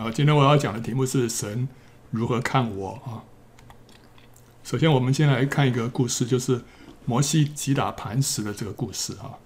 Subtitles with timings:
[0.00, 1.68] 啊，今天我要讲的题目是神
[2.10, 3.20] 如何看我啊。
[4.64, 6.62] 首先，我们先来看一个故事，就是
[7.04, 9.36] 摩西击打磐石的这个故事啊。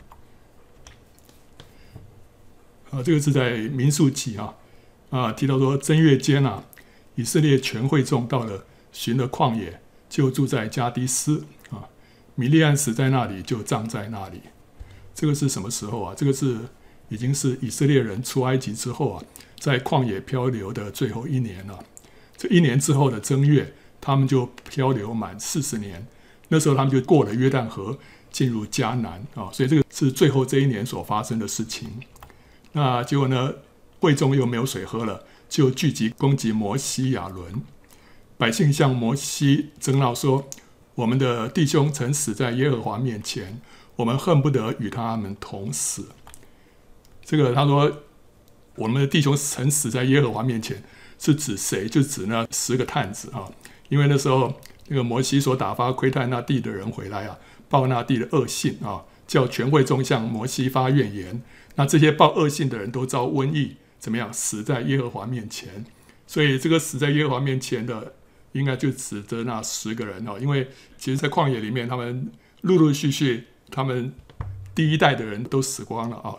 [2.93, 4.55] 啊，这个是在民数记啊
[5.11, 6.63] 啊提到说，正月间啊，
[7.17, 11.89] 以色列全会众到了寻的旷野，就住在加低斯啊。
[12.37, 14.41] 米利暗死在那里，就葬在那里。
[15.17, 16.15] 这个是什么时候啊？
[16.17, 16.59] 这个是
[17.09, 19.25] 已经是以色列人出埃及之后啊。
[19.61, 21.83] 在旷野漂流的最后一年了，
[22.37, 26.07] 这一年之后的正月，他们就漂流满四十年。
[26.49, 27.99] 那时候他们就过了约旦河，
[28.31, 29.49] 进入迦南啊。
[29.51, 31.89] 所以这个是最后这一年所发生的事情。
[32.73, 33.55] 那结果呢，
[34.01, 37.63] 会众又没有水喝了，就聚集攻击摩西、亚伦。
[38.37, 40.51] 百姓向摩西争闹说
[40.97, 43.63] ：“我们的弟兄曾死在耶和华面前，
[43.97, 46.09] 我们恨不得与他们同死。”
[47.25, 48.01] 这个他说。
[48.77, 50.83] 我们的弟兄曾死在耶和华面前，
[51.17, 51.89] 是指谁？
[51.89, 53.49] 就指那十个探子啊。
[53.89, 54.53] 因为那时候
[54.89, 61.41] 那个摩西所打发窥探那地的人回来啊，报那地的恶信啊，叫全会众向摩西发怨言。
[61.77, 64.33] 那这些报恶信的人都遭瘟疫，怎么样？
[64.33, 65.85] 死在耶和华面前。
[66.27, 68.15] 所以这个死在耶和华面前的，
[68.51, 70.37] 应该就指着那十个人哦。
[70.41, 70.67] 因为
[70.99, 72.33] 其实，在旷野里面，他们
[72.63, 74.13] 陆陆续续，他们
[74.75, 76.35] 第一代的人都死光了啊，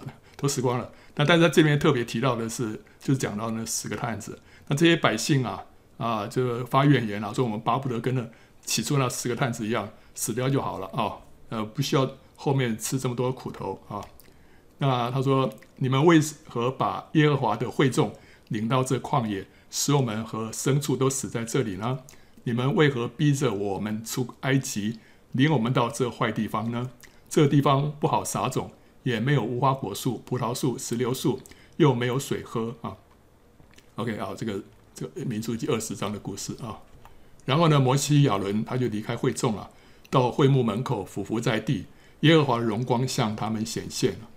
[0.46, 0.92] 都死光了。
[1.16, 5.64] 那但是在这边特别提到的是，就是讲到那十个探子，那这些百姓啊
[5.98, 8.24] 啊，就发怨言啊，说我们巴不得跟那
[8.64, 11.18] 起初那十个探子一样死掉就好了啊，
[11.50, 14.04] 呃，不需要后面吃这么多苦头啊。
[14.78, 18.14] 那他说：你们为何把耶和华的会众
[18.50, 22.00] 领到这旷野，使我们和牲畜都死在这里呢？
[22.44, 25.00] 你们为何逼着我们出埃及，
[25.32, 26.92] 领我们到这坏地方呢？
[27.30, 28.72] 这地方不好撒种。
[29.06, 31.40] 也没有无花果树、葡萄树、石榴树，
[31.78, 32.98] 又没有水喝啊。
[33.98, 34.64] OK 啊，这个
[34.96, 36.82] 这个民数记二十章的故事啊。
[37.46, 39.70] 然后呢，摩西亚伦他就离开会众了，
[40.10, 41.86] 到会幕门口俯伏在地，
[42.22, 44.30] 耶和华的荣光向他们显现了。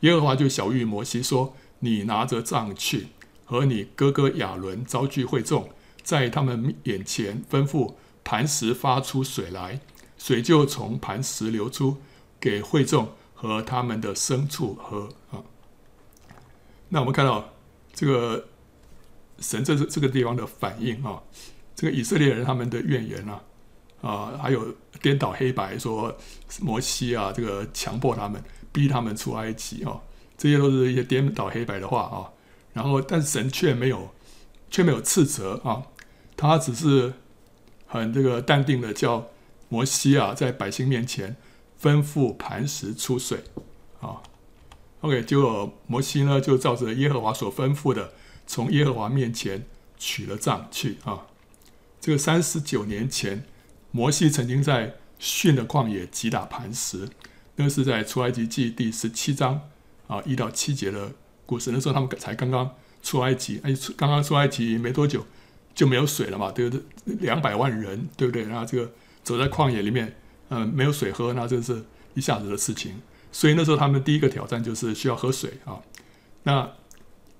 [0.00, 3.08] 耶和华就晓谕摩西说：“你拿着杖去，
[3.44, 5.68] 和你哥哥亚伦招聚会众，
[6.02, 7.92] 在他们眼前吩咐
[8.24, 9.80] 磐石发出水来，
[10.16, 11.98] 水就从磐石流出，
[12.40, 15.44] 给会众。”和他们的牲畜喝啊，
[16.88, 17.52] 那我们看到
[17.92, 18.48] 这个
[19.38, 21.22] 神这这个地方的反应啊，
[21.74, 23.42] 这个以色列人他们的怨言啊，
[24.00, 26.16] 啊，还有颠倒黑白说
[26.62, 28.42] 摩西啊，这个强迫他们，
[28.72, 30.00] 逼他们出埃及啊，
[30.38, 32.32] 这些都是一些颠倒黑白的话啊。
[32.72, 34.10] 然后，但神却没有，
[34.70, 35.82] 却没有斥责啊，
[36.36, 37.12] 他只是
[37.86, 39.28] 很这个淡定的叫
[39.68, 41.36] 摩西啊，在百姓面前。
[41.80, 43.44] 吩咐磐石出水，
[44.00, 44.22] 啊
[45.02, 48.12] ，OK，结果摩西呢就照着耶和华所吩咐的，
[48.46, 49.66] 从耶和华面前
[49.98, 51.26] 取了杖去啊。
[52.00, 53.44] 这个三十九年前，
[53.90, 57.08] 摩西曾经在逊的旷野击打磐石，
[57.56, 59.60] 那是在出埃及记第十七章
[60.06, 61.12] 啊一到七节的
[61.44, 61.70] 故事。
[61.72, 65.26] 那时候他们才刚刚出埃及，哎，刚刚出埃及没多久
[65.74, 67.14] 就没有水了嘛，对不对？
[67.20, 68.44] 两百万人，对不对？
[68.44, 68.92] 然后这个
[69.22, 70.16] 走在旷野里面。
[70.48, 71.84] 嗯，没有水喝，那这是
[72.14, 73.00] 一下子的事情。
[73.32, 75.80] 所以那时候他们第一个挑战就是需要喝水啊。
[76.44, 76.70] 那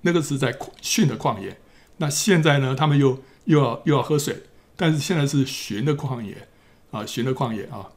[0.01, 1.59] 那个是在训的旷野。
[1.97, 4.43] 那现在呢，他们又又要又要喝水，
[4.75, 6.47] 但是现在是寻的旷野
[6.91, 7.89] 啊，寻的旷野啊。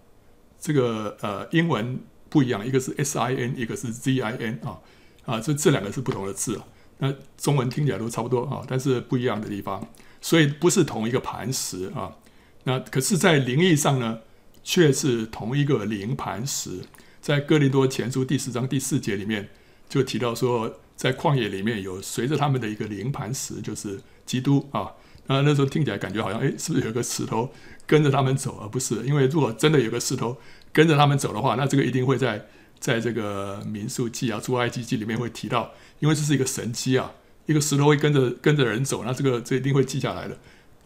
[0.59, 4.78] 这个呃英文不一样，一个是 S I N，一个是 Z I N 啊
[5.26, 6.65] 啊，这这两个是不同的字啊。
[6.99, 9.87] 那中文听起来都差不多啊，但是不一样的地方，
[10.20, 12.16] 所以不是同一个磐石啊。
[12.65, 14.19] 那可是，在灵意上呢，
[14.62, 16.81] 却是同一个灵磐石，
[17.21, 19.48] 在哥林多前书第十章第四节里面
[19.88, 24.93] 就提到说，在旷野里面有随着他们的一个灵磐石，就是基督啊。
[25.26, 27.50] 那那时候听起来感觉好像，哎，是不是有个石头
[27.87, 28.59] 跟着他们走？
[28.60, 30.37] 而不是，因为如果真的有个石头
[30.72, 32.47] 跟着他们走的话，那这个一定会在
[32.81, 37.12] 在这个民宿记啊、出埃及记里面会提到，因为这是一个神迹啊，
[37.47, 40.37] 一个石头会跟着跟着人走，那这个这一定会记下来的。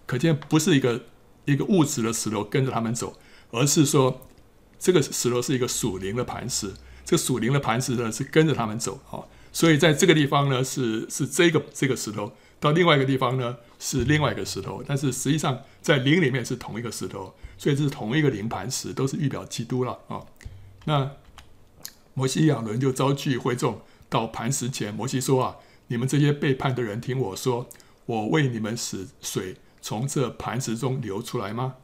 [0.05, 1.01] 可见不是一个
[1.47, 3.17] 一个物质的石头跟着他们走。
[3.55, 4.27] 而是说，
[4.79, 6.75] 这个石头是一个属灵的磐石，
[7.05, 9.23] 这个属灵的磐石呢是跟着他们走啊，
[9.53, 20.21] 所以在这个地方呢是是这个这个石头，到另外一个地方呢是另外一个石头，但是实际上在灵里面是同一个石头，所以这是同一个灵磐石，都是预表基督了啊。
[20.87, 21.13] 那
[22.15, 25.57] 摩西亚伦就召聚会众到磐石前，摩西说啊，
[25.87, 27.69] 你们这些背叛的人，听我说，
[28.07, 31.77] 我为你们使水从这磐石中流出来吗？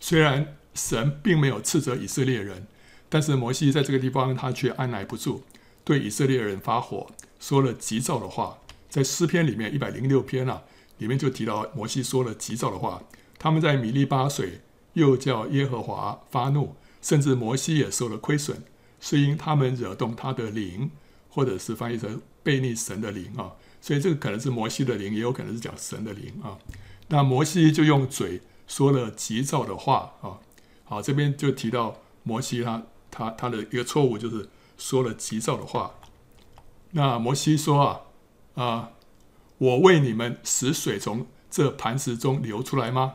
[0.00, 2.66] 虽然神并没有斥责以色列人，
[3.08, 5.42] 但是摩西在这个地方他却按捺不住，
[5.84, 7.08] 对以色列人发火，
[7.38, 8.58] 说了急躁的话，
[8.88, 10.62] 在诗篇里面一百零六篇啊，
[10.98, 13.02] 里面就提到摩西说了急躁的话。
[13.38, 14.60] 他们在米利巴水，
[14.92, 18.62] 又叫耶和华发怒，甚至摩西也受了亏损，
[19.00, 20.90] 是因他们惹动他的灵，
[21.30, 23.52] 或者是翻译成悖逆神的灵啊。
[23.80, 26.58] 所以这个可能是摩西的灵，也有可能是讲神的灵啊。
[27.08, 30.38] 那摩西就用嘴说了急躁的话啊。
[30.84, 35.96] 好，这边就提到摩西他他他的一个错误，就是说了急躁的话。
[36.92, 38.00] 那摩西说啊
[38.54, 38.90] 啊，
[39.58, 43.14] 我为你们使水从这磐石中流出来吗？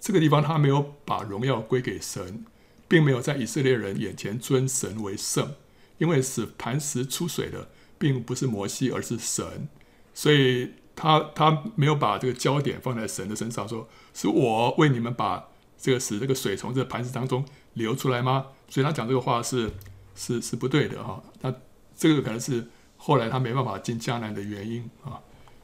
[0.00, 2.44] 这个地方他没有把荣耀归给神，
[2.88, 5.54] 并没有在以色列人眼前尊神为圣，
[5.98, 9.68] 因为使磐石出水的并不是摩西，而是神，
[10.12, 15.48] 所以他他没有把这个焦点放在神的身上，说是我为你们把
[15.78, 17.44] 这个使这个水从这磐石当中
[17.74, 18.46] 流出来吗？
[18.68, 19.70] 所以他讲这个话是
[20.14, 21.22] 是是不对的哈。
[21.40, 21.54] 那
[21.96, 25.20] 这个可能是后来他没办法进迦南的原因啊。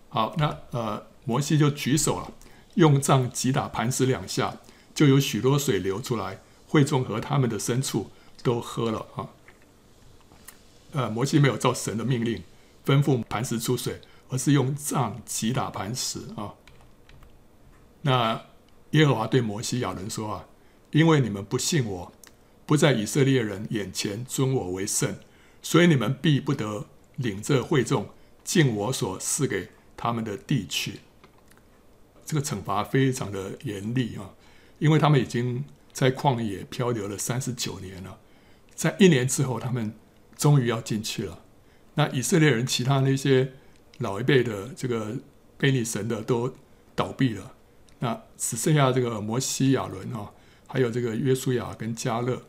[0.09, 2.33] 好，那呃摩西就举手了。
[2.75, 4.57] 用杖击打磐石两下，
[4.95, 6.39] 就有许多水流出来，
[6.69, 8.09] 会众和他们的牲畜
[8.43, 9.27] 都喝了啊。
[10.93, 12.43] 呃，摩西没有照神的命令
[12.87, 16.55] 吩咐磐石出水，而是用杖击打磐石啊。
[18.03, 18.47] 那
[18.91, 20.47] 耶和华对摩西亚人说啊，
[20.93, 22.13] 因为你们不信我，
[22.65, 25.19] 不在以色列人眼前尊我为圣，
[25.63, 26.87] 所以你们必不得
[27.17, 28.09] 领这会众
[28.45, 31.01] 进我所赐给他们的地去。
[32.25, 34.31] 这个惩罚非常的严厉啊，
[34.79, 38.19] 因为他们已经在旷野漂流了三十九年了，
[38.75, 39.95] 在一年之后，他们
[40.37, 41.41] 终于要进去了。
[41.95, 43.55] 那以色列人其他那些
[43.99, 45.15] 老一辈的这个
[45.59, 46.53] 悖逆神的都
[46.95, 47.53] 倒闭了，
[48.01, 50.31] 那只剩下这个摩西、亚伦啊，
[50.67, 52.43] 还有这个约书亚跟加勒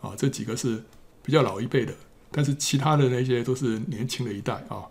[0.00, 0.84] 啊，这几个是
[1.22, 1.94] 比较老一辈的，
[2.30, 4.86] 但是其他的那些都是年轻的一代啊。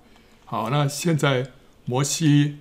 [0.46, 1.52] 好，那现在
[1.86, 2.60] 摩西。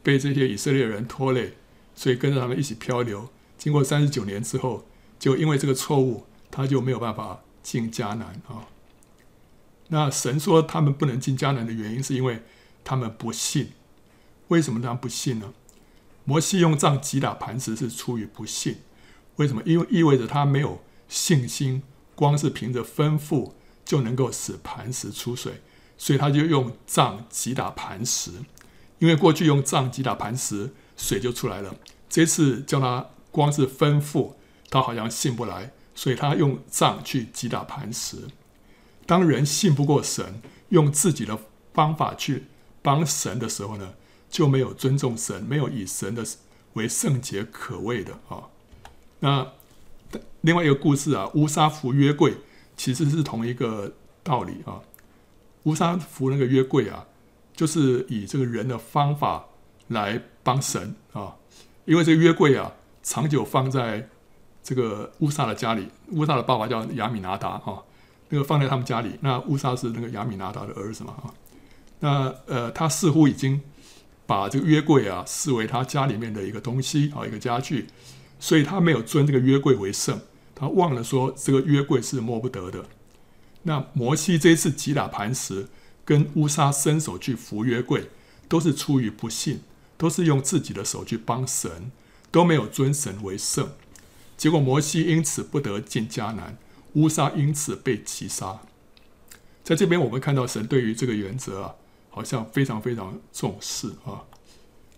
[0.00, 1.52] 被这些以色列人拖累，
[1.94, 3.28] 所以跟着他们一起漂流。
[3.58, 4.86] 经过三十九年之后，
[5.18, 8.64] 就因为这个错误，他就没有办法进迦南啊。
[9.88, 12.40] 那神说他们不能进迦南的原因，是因为
[12.88, 13.72] 他们不信。
[14.48, 15.52] 为什么他们不信呢？
[16.24, 18.78] 摩西用杖击打磐石是出于不信。
[19.36, 19.62] 为什么？
[19.66, 21.82] 因为意味着他没有信心，
[22.14, 23.52] 光是凭着吩咐
[23.84, 25.60] 就能够使磐石出水，
[25.98, 28.30] 所以他就用杖击打磐石。
[28.98, 31.76] 因为过去用杖击打磐石，水就出来了。
[32.08, 34.32] 这次叫他光是吩咐，
[34.70, 38.16] 他好像信不来，所以他用杖去击打磐石。
[39.04, 40.40] 当人信不过神，
[40.70, 41.38] 用自己的
[41.74, 42.46] 方法去
[42.82, 43.94] 帮神的时候呢，
[44.28, 46.24] 就没有尊重神，没有以神的
[46.74, 48.48] 为圣洁可畏的啊。
[49.20, 49.46] 那
[50.40, 52.34] 另外一个故事啊，乌沙福约柜
[52.76, 53.92] 其实是同一个
[54.22, 54.80] 道理啊。
[55.64, 57.04] 乌沙福那个约柜啊。
[57.58, 59.44] 就是以这个人的方法
[59.88, 61.34] 来帮神啊，
[61.86, 62.72] 因为这个约柜啊，
[63.02, 64.08] 长久放在
[64.62, 65.88] 这个乌撒的家里。
[66.12, 67.82] 乌撒的爸爸叫亚米拿达啊，
[68.28, 69.18] 那个放在他们家里。
[69.20, 71.34] 那乌撒是那个亚米拿达的儿子嘛啊。
[72.00, 73.60] 那呃，他似乎已经
[74.26, 77.86] 把这个约柜啊视为他家里面的一个东西啊，一个家具，
[78.38, 80.20] 所以他没有尊这个约柜为圣，
[80.54, 82.84] 他忘了说这个约柜是摸不得的。
[83.62, 85.68] 那摩西这一次击打磐石。
[86.08, 88.08] 跟乌沙伸手去扶约柜，
[88.48, 89.60] 都是出于不信，
[89.98, 91.92] 都是用自己的手去帮神，
[92.30, 93.72] 都没有尊神为圣。
[94.34, 96.56] 结果摩西因此不得进迦南，
[96.94, 98.60] 乌沙因此被击杀。
[99.62, 101.74] 在这边我们看到神对于这个原则啊，
[102.18, 104.26] 好像非常非常重视啊。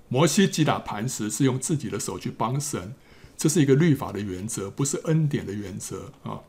[0.09, 2.95] 摩西击打磐石是用自己的手去帮神，
[3.37, 6.41] 这是一个律法的原则，不是恩典的原则啊。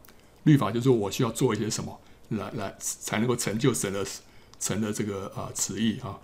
[0.44, 2.00] 律法就是我需要做一些什么
[2.30, 4.06] 来来才能够成就神的。
[4.63, 6.20] 成的这个啊旨意啊，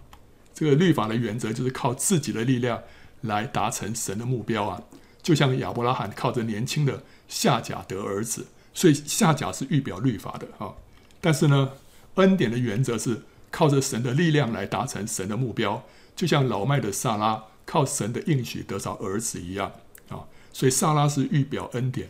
[0.54, 2.84] 这个律法的原则就是靠自己的力量
[3.22, 4.80] 来达成神的目标啊。
[5.24, 10.72] 就像亚伯拉罕靠着年轻的夏甲得儿子，所以夏甲是预表律法的啊。
[11.20, 11.72] 但是呢，
[12.14, 13.24] 恩典的原则是
[13.58, 15.84] 靠着神的力量来达成神的目标，
[16.16, 19.72] 就像老迈的撒拉靠神的应许得着儿子一样
[20.10, 20.26] 啊。
[20.54, 22.10] 所以撒拉是预表恩典，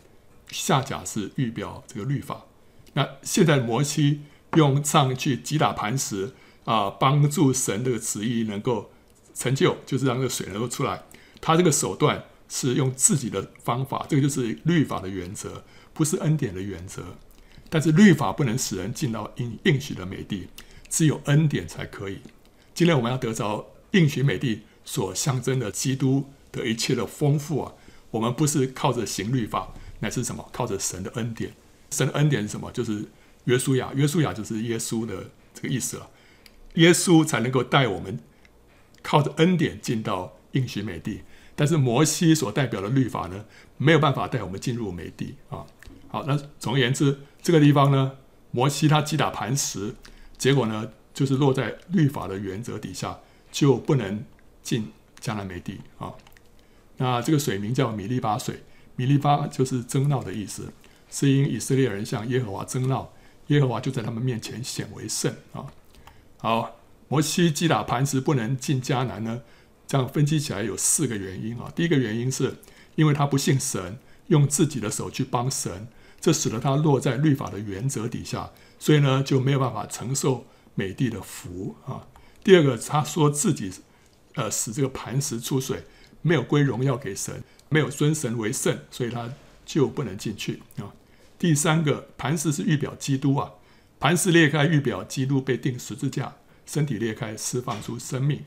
[0.50, 2.46] 夏甲是预表这个律法。
[2.94, 4.24] 那现在摩西。
[4.56, 8.90] 用上去击打磐石啊，帮助神这个旨意能够
[9.36, 11.04] 成就，就是让这个水能够出来。
[11.42, 15.64] 他这个手段是用自己的方法，这个就是律法的原则，
[15.94, 17.04] 不是恩典的原则。
[17.70, 20.48] 但是律法不能使人进到应应许的美地，
[20.90, 22.20] 只有恩典才可以。
[22.74, 27.74] 今天我们要得着应许美地所象征的基督的一切的丰富啊，
[28.12, 30.50] 我们不是靠着行律法，乃是什么？
[30.52, 31.54] 靠着神的恩典。
[31.92, 32.72] 神的恩典是什么？
[32.72, 33.06] 就是。
[33.48, 36.10] 约书亚，约书亚就是耶稣的这个意思了。
[36.74, 38.20] 耶稣才能够带我们
[39.02, 41.22] 靠着恩典进到应许美地，
[41.56, 43.46] 但是摩西所代表的律法呢，
[43.78, 45.64] 没有办法带我们进入美地啊。
[46.10, 48.18] 好，那总而言之，这个地方呢，
[48.52, 49.96] 摩西他击打磐石，
[50.38, 53.20] 结果呢，就是落在律法的原则底下，
[53.52, 54.24] 就不能
[54.62, 54.92] 进
[55.22, 56.14] 迦南美地啊。
[56.98, 58.64] 那这个水名叫米利巴水，
[58.96, 60.72] 米利巴就是争闹的意思，
[61.10, 63.14] 是因以色列人向耶和华争闹，
[63.48, 65.66] 耶和华就在他们面前显为圣啊。
[66.38, 66.74] 好。
[67.10, 69.42] 摩西击打磐石不能进迦南呢？
[69.88, 71.72] 这样分析起来有四个原因啊。
[71.74, 72.54] 第一个原因是
[72.96, 75.88] 因为他不信神，用自己的手去帮神，
[76.20, 82.08] 这使得他落在律法的原则底下，所以呢就没有办法承受美帝的福啊。
[82.44, 83.72] 第二个，他说自己
[84.36, 85.84] 呃使这个磐石出水，
[86.22, 89.30] 没有归荣耀给神，没有尊神为圣，所以他
[89.66, 90.94] 就不能进去啊。
[91.38, 93.52] 第三个，磐石是预表基督啊，
[94.00, 96.36] 磐石裂开预表基督被钉十字架。
[96.66, 98.44] 身体裂开，释放出生命。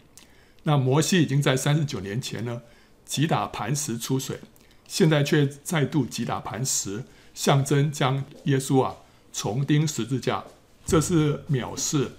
[0.65, 2.61] 那摩西已经在三十九年前呢，
[3.07, 4.41] 击打磐石出水，
[4.87, 8.97] 现在却再度击打磐石，象征将耶稣啊
[9.33, 10.45] 重钉十字架。
[10.87, 12.11] 这是藐视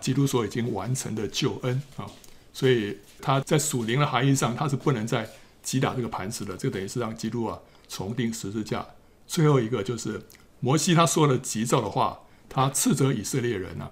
[0.00, 2.04] 基督所已经完成的救恩啊！
[2.52, 5.28] 所以他在属灵的含义上，他是不能再
[5.62, 6.56] 击打这个磐石的。
[6.56, 7.58] 这等于是让基督啊
[7.88, 8.86] 重钉十字架。
[9.26, 10.20] 最后一个就是
[10.60, 13.90] 摩西他说了急躁的话，他斥责以色列人呢、啊。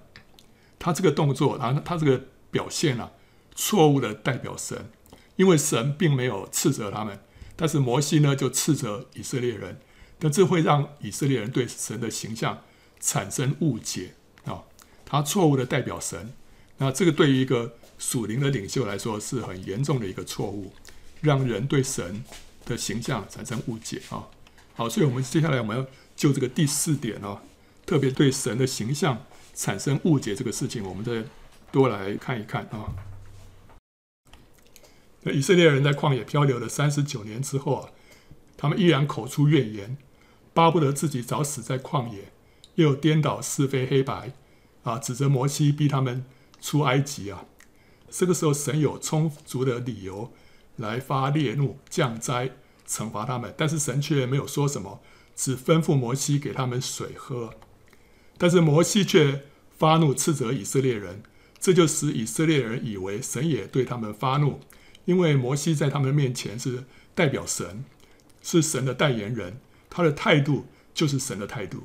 [0.77, 3.11] 他这个动作，他他这个表现啊，
[3.55, 4.91] 错误的代表神，
[5.35, 7.19] 因为神并没有斥责他们，
[7.55, 9.79] 但是摩西呢就斥责以色列人，
[10.19, 12.63] 那这会让以色列人对神的形象
[12.99, 14.13] 产生误解
[14.45, 14.63] 啊。
[15.05, 16.33] 他错误的代表神，
[16.77, 20.73] 那这个对于一个属灵的领袖来说是很严重的一个错误，
[21.21, 22.23] 让人对神
[22.65, 24.27] 的形象产生误解啊。
[24.75, 27.41] 好，所以我们接下来我们要就这个第四点啊，
[27.85, 29.25] 特别对神的形象。
[29.59, 31.23] 产生误解这个事情，我们再
[31.71, 32.93] 多来看一看啊。
[35.23, 37.89] 那以色列人在旷野漂流了三十九年之后啊，
[38.55, 39.97] 他们依然口出怨言，
[40.57, 42.31] 巴不得自己早死在旷野，
[42.73, 44.33] 又颠倒是非黑白
[44.81, 46.25] 啊，指责摩西逼他们
[46.59, 47.45] 出埃及啊。
[48.09, 50.33] 这个时候，神有充足的理由
[50.77, 52.55] 来发烈怒降灾
[52.87, 54.99] 惩罚他们，但是神却没有说什么，
[55.35, 57.53] 只吩咐摩西给他们水喝。
[58.39, 59.43] 但是摩西却
[59.77, 61.21] 发怒斥责以色列人，
[61.59, 64.59] 这就使以色列人以为神也对他们发怒，
[65.05, 67.85] 因为摩西在他们面前是代表神，
[68.41, 69.59] 是神的代言人，
[69.89, 71.83] 他的态度就是神的态度。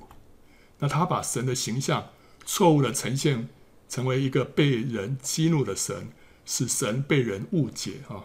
[0.78, 2.10] 那他把神的形象
[2.44, 3.48] 错误的呈现
[3.88, 6.08] 成为一个被人激怒的神，
[6.44, 8.24] 使神被人误解啊。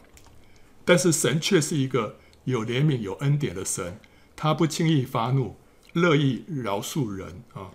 [0.84, 4.00] 但是神却是一个有怜悯、有恩典的神，
[4.36, 5.58] 他不轻易发怒，
[5.94, 7.72] 乐意饶恕人啊。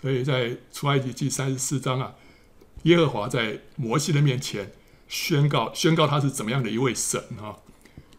[0.00, 2.14] 所以在出埃及记三十四章啊，
[2.84, 4.72] 耶和华在摩西的面前
[5.08, 7.56] 宣告，宣告他是怎么样的一位神啊？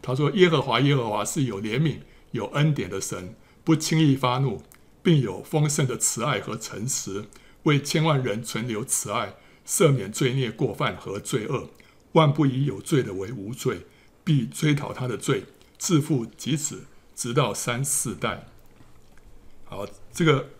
[0.00, 1.98] 他说：“耶和华，耶和华是有怜悯、
[2.32, 4.62] 有恩典的神，不轻易发怒，
[5.02, 7.26] 并有丰盛的慈爱和诚实，
[7.64, 9.34] 为千万人存留慈爱，
[9.66, 11.70] 赦免罪孽、过犯和罪恶，
[12.12, 13.86] 万不以有罪的为无罪，
[14.24, 15.44] 必追讨他的罪，
[15.78, 18.46] 自父及子，直到三四代。”
[19.64, 20.50] 好，这个。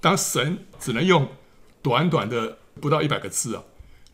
[0.00, 1.28] 当神只能用
[1.80, 3.62] 短短的不到一百个字啊，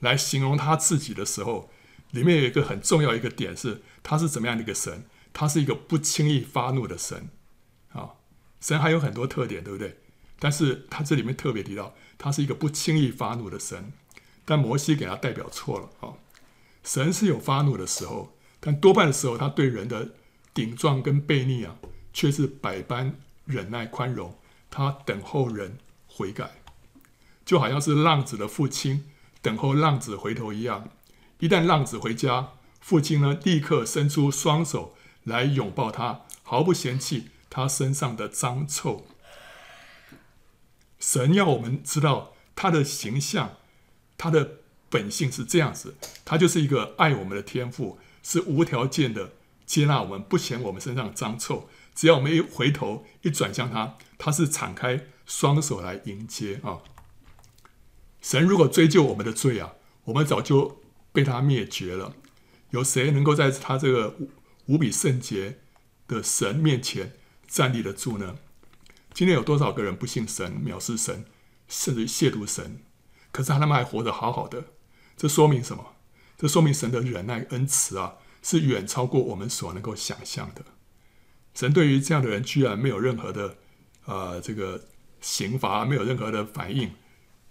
[0.00, 1.70] 来形容他自己的时候，
[2.10, 5.06] 里面有一个很重要一个点是，他是怎么样的一个神？
[5.38, 7.28] 他是一个不轻易发怒的神
[7.92, 8.14] 啊。
[8.60, 10.00] 神还有很多特点，对不对？
[10.40, 13.92] 但是他这里面特别提到，他是一个不轻易发怒的神。
[14.44, 16.14] 但摩西给他代表错了啊。
[16.82, 20.10] 神是有发怒的时候，但多半的时候，他对人的
[20.52, 21.76] 顶撞跟悖逆啊，
[22.12, 23.14] 却是百般
[23.44, 24.36] 忍耐宽容。
[24.68, 25.78] 他等候人
[26.08, 26.50] 悔改，
[27.44, 29.04] 就好像是浪子的父亲
[29.40, 30.88] 等候浪子回头一样。
[31.38, 39.06] 一旦浪子回家，父亲呢，立刻伸出双手来拥抱他，毫不嫌弃他身上的脏臭。
[40.98, 43.56] 神要我们知道他的形象，
[44.16, 44.58] 他的
[44.88, 49.32] 本性是这样子，他就是一个爱我们的天赋，是无条件的
[49.64, 51.68] 接纳我们，不嫌我们身上脏臭。
[51.94, 56.78] 只要我们一回头，一转向他，他是敞开双手来迎接啊！
[58.20, 60.80] 神如果追究我们的罪啊，我们早就
[61.12, 62.14] 被他灭绝了。
[62.70, 64.16] 有谁能够在他这个
[64.68, 65.60] 无比圣洁
[66.06, 67.14] 的神面前
[67.46, 68.36] 站立得住呢？
[69.14, 71.24] 今天有多少个人不信神、藐视神，
[71.66, 72.82] 甚至亵渎神？
[73.32, 74.64] 可是他们还活得好好的，
[75.16, 75.94] 这说明什么？
[76.36, 80.62] 这说明神的忍耐恩慈啊，是远超过我们所能够想象的。
[81.54, 83.56] 神对于这样的人，居然没有任何的，
[84.04, 84.84] 呃，这个
[85.22, 86.92] 刑罚，没有任何的反应，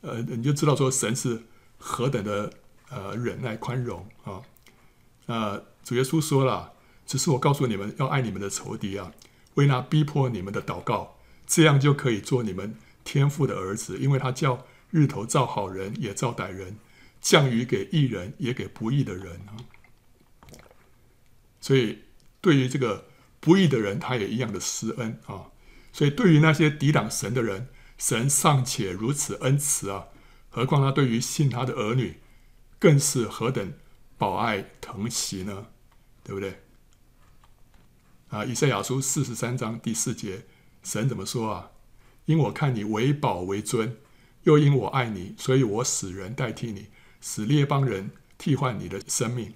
[0.02, 1.44] 呃，你就知道说神是
[1.80, 2.54] 何等的
[2.90, 4.44] 呃忍耐宽容啊。
[5.26, 6.74] 呃，主耶稣说了，
[7.08, 9.14] 只是我告诉你们要爱你们的仇敌啊，
[9.56, 16.78] 为那逼迫你们的祷告，这样就可以做你们天父的儿子，因为他叫日头照好人也照歹人，
[17.22, 19.56] 降雨给义人也给不义的人啊。
[21.62, 22.00] 所以
[22.42, 23.08] 对于这个
[23.40, 25.48] 不义的人，他也一样的施恩啊。
[25.94, 30.08] 所以对于那些抵挡神的人，神尚且如此恩慈啊，
[30.50, 32.20] 何况他对于信他的儿女，
[32.78, 33.74] 更是何等
[34.18, 35.68] 宝爱疼惜呢？
[36.24, 36.62] 对不对？
[38.30, 40.46] 啊，以赛亚书四十三章第四节，
[40.84, 41.72] 神怎么说啊？
[42.26, 43.98] 因我看你为宝为尊，
[44.44, 46.88] 又因我爱你，所以我使人代替你，
[47.22, 49.54] 使列邦人替换你的生命。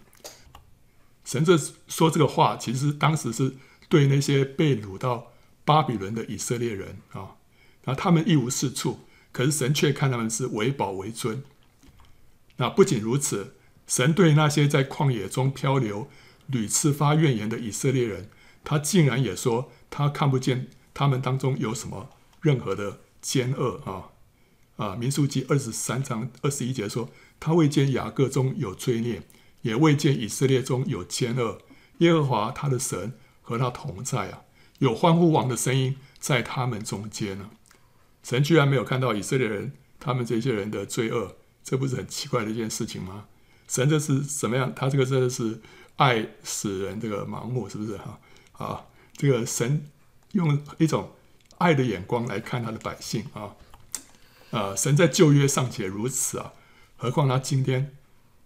[1.26, 3.56] 神这说这个话，其实当时是
[3.90, 5.34] 对那些被掳到
[5.66, 7.36] 巴比伦的以色列人啊。
[7.84, 9.02] 那他们一无是处，
[9.34, 11.44] 可是神却看他们是为宝为尊。
[12.56, 16.10] 那不仅如此，神对那些在旷野中漂流、
[16.48, 18.30] 屡次发怨言的以色列人，
[18.64, 22.10] 他竟然也说，他看不见他们当中有什么
[22.42, 24.10] 任何的奸恶啊
[24.78, 24.96] 啊！
[24.96, 29.22] 民数记二十三章二十一节说，他未见雅各中有罪孽，
[29.62, 31.60] 也未见以色列中有奸恶。
[32.00, 34.42] 耶和华他的神和他同在啊，
[34.80, 37.52] 有欢呼王的声音在他们中间呢。
[38.24, 43.26] 神居然没有看到以色列人他们这些人的罪恶，这不是很奇怪的一件事情吗？
[43.68, 44.74] 神这是怎么样？
[44.76, 45.62] 他这个真的是
[45.98, 48.20] 爱使人这个盲目，是不是哈？
[48.62, 48.86] 啊，
[49.18, 49.88] 这个神
[50.32, 51.12] 用一种
[51.58, 53.56] 爱的眼光来看他的百姓啊，
[54.52, 56.54] 啊，神在旧约尚且如此啊，
[56.98, 57.96] 何况他今天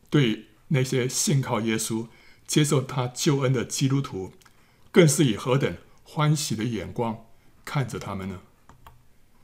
[0.09, 2.07] 对那些信靠耶稣、
[2.47, 4.33] 接受他救恩的基督徒，
[4.91, 7.25] 更是以何等欢喜的眼光
[7.63, 8.41] 看着他们呢？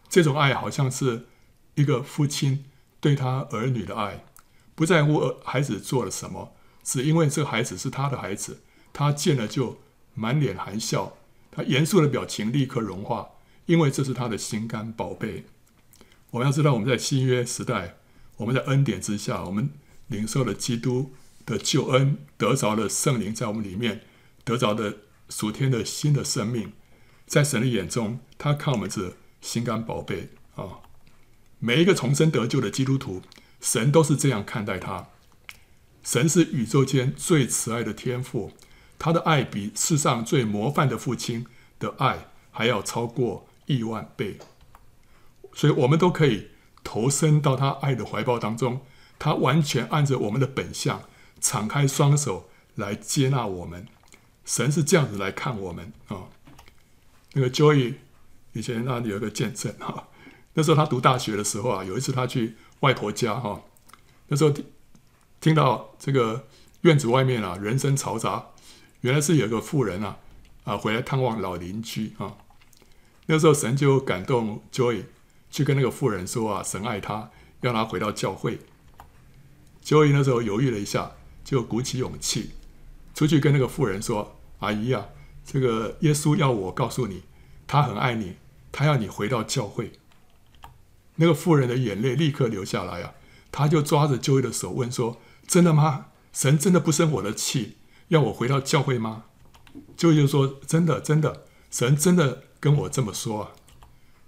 [0.09, 1.27] 这种爱好像是
[1.75, 2.65] 一个父亲
[2.99, 4.25] 对他儿女的爱，
[4.75, 8.61] 不在乎孩子做了什么，只因为这孩子是他的孩子，
[8.91, 9.79] 他见了就
[10.21, 11.17] 满脸含笑，
[11.51, 13.29] 他严肃的表情立刻融化，
[13.65, 15.45] 因为这是他的心肝宝贝。
[16.29, 17.95] 我们要知道，我们在新约时代，
[18.37, 19.71] 我们在恩典之下，我们
[20.07, 21.13] 领受了基督
[21.45, 24.01] 的救恩，得着了圣灵在我们里面，
[24.43, 24.97] 得着的
[25.29, 26.73] 属天的新的生命，
[27.25, 29.15] 在神的眼中，他看我们是。
[29.41, 30.85] 心肝宝贝啊！
[31.57, 33.23] 每一个重生得救的基督徒，
[33.59, 35.07] 神都是这样看待他。
[36.03, 38.51] 神是宇宙间最慈爱的天父，
[39.01, 41.47] 他的爱比世上最模范的父亲
[41.79, 44.37] 的爱还要超过亿万倍。
[45.55, 46.49] 所以，我们都可以
[46.83, 48.81] 投身到他爱的怀抱当中。
[49.17, 51.01] 他完全按着我们的本相，
[51.39, 53.87] 敞开双手来接纳我们。
[54.45, 56.29] 神是这样子来看我们啊！
[57.33, 57.95] 那个 Joy。
[58.53, 60.09] 以前那里有一个见证哈，
[60.55, 63.63] 那时候他读大学的时候啊，有一次他去外婆家哈，
[64.27, 64.65] 那时候听
[65.39, 66.47] 听到这个
[66.81, 68.47] 院子外面啊人声嘈杂，
[69.01, 70.17] 原来是有个妇人啊
[70.63, 72.37] 啊回来探望老邻居啊，
[73.27, 75.03] 那时候神就感动 Joy
[75.49, 77.29] 去跟那个妇人说啊，神爱他，
[77.61, 78.59] 要他回到教会。
[79.83, 81.11] Joy 那时候犹豫了一下，
[81.43, 82.51] 就鼓起勇气
[83.13, 85.07] 出去跟那个妇人说：“阿姨啊，
[85.45, 87.23] 这个耶稣要我告诉你，
[87.67, 88.37] 他很爱你。”
[88.73, 89.91] 他要你回到教会，
[91.15, 93.15] 那个妇人的眼泪立刻流下来啊！
[93.51, 96.05] 他就抓着 Joy 的手问说：“真的吗？
[96.31, 97.75] 神真的不生我的气，
[98.11, 99.23] 要我回到教会吗
[99.97, 103.51] ？”Joy 就说：“真的，真的，神真的跟我这么说啊！”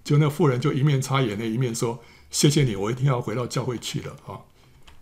[0.02, 4.40] 就那妇人就一面擦眼泪，一面说：“谢谢你，我一定要回到教会去了啊！”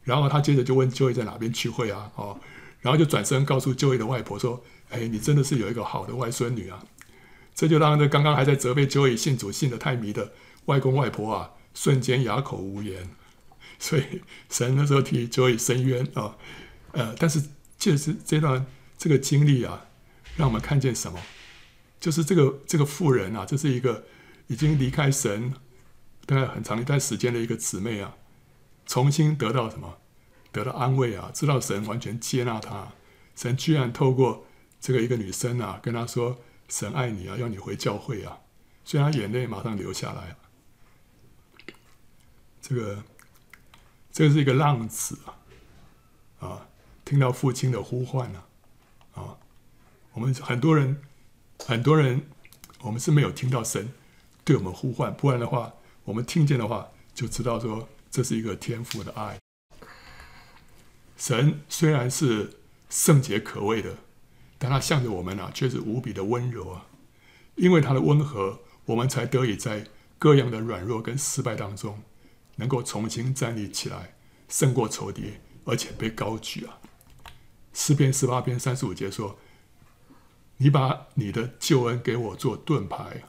[0.03, 2.11] 然后他接着就问舅爷在哪边聚会啊？
[2.17, 2.41] 哦，
[2.81, 6.85] 然后就转身告诉舅爷的外婆说：“哎，你真的是有一个好的外孙女啊！”
[7.55, 10.33] 这就让那刚刚还在责备 Joy 信主信得太迷的
[10.65, 13.11] 外公外婆啊，瞬间哑口无言。
[13.79, 16.37] 所以神那时候替 Joy 伸冤啊，
[16.93, 17.43] 呃，但是
[17.83, 18.65] 就是这段
[18.97, 19.87] 这个经历啊，
[20.37, 21.21] 让我们看见什么？
[21.99, 24.05] 就是这个这个妇人啊，这是一个
[24.47, 25.53] 已经离开神
[26.25, 28.15] 大概很长一段时间的一个姊妹啊，
[28.87, 29.99] 重新得到什么？
[30.53, 32.93] 得到安慰啊，知道神完全接纳她。
[33.35, 34.47] 神居然透过
[34.81, 36.39] 这个一个女生啊，跟她说。
[36.69, 38.39] 神爱你啊，要你回教会啊，
[38.83, 40.37] 所以她眼泪马上流下来。
[42.63, 43.05] 这个，
[44.11, 46.69] 这是一个浪子啊，啊，
[47.13, 48.47] 听到父亲的呼唤啊，
[49.13, 49.37] 啊，
[50.15, 50.97] 我们很多人，
[51.59, 52.23] 很多人，
[52.81, 53.93] 我们是没有听到神
[54.45, 59.39] 对我们呼唤，不然的话，我们听见的话，就知道说这是一个天父的爱。
[61.19, 63.95] 神虽然是圣洁可畏的。
[64.57, 66.87] 但他向着我们啊，却是无比的温柔啊！
[67.57, 69.87] 因为他的温和，我们才得以在
[70.19, 72.01] 各样的软弱跟失败当中，
[72.57, 74.15] 能够重新站立起来，
[74.49, 75.35] 胜过仇敌，
[75.67, 76.79] 而且被高举啊。
[77.73, 79.39] 诗篇十八篇三十五节说
[80.59, 83.25] ：“你把你的救恩给我做盾牌，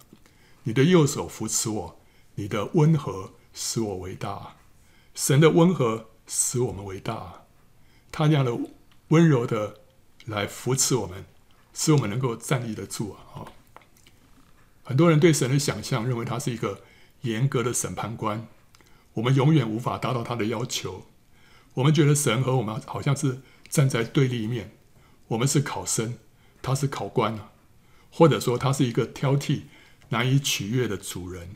[0.64, 2.00] 你的右手扶持我，
[2.36, 4.56] 你的温和使我为大。”
[5.16, 7.46] 神的温和使我们为大，
[8.12, 8.58] 他这样的
[9.10, 9.82] 温柔的
[10.26, 11.26] 来扶持我们，
[11.72, 13.46] 使我们能够站立得住啊！
[14.84, 16.82] 很多人对神的想象认为他是一个
[17.22, 18.48] 严格的审判官，
[19.14, 21.06] 我们永远无法达到他的要求。
[21.76, 24.70] 我们觉得神和我们好像是站在对立面，
[25.30, 26.20] 我们是考生，
[26.62, 27.52] 他是考官啊，
[28.12, 29.64] 或者说他是一个挑剔、
[30.10, 31.56] 难以取悦的主人。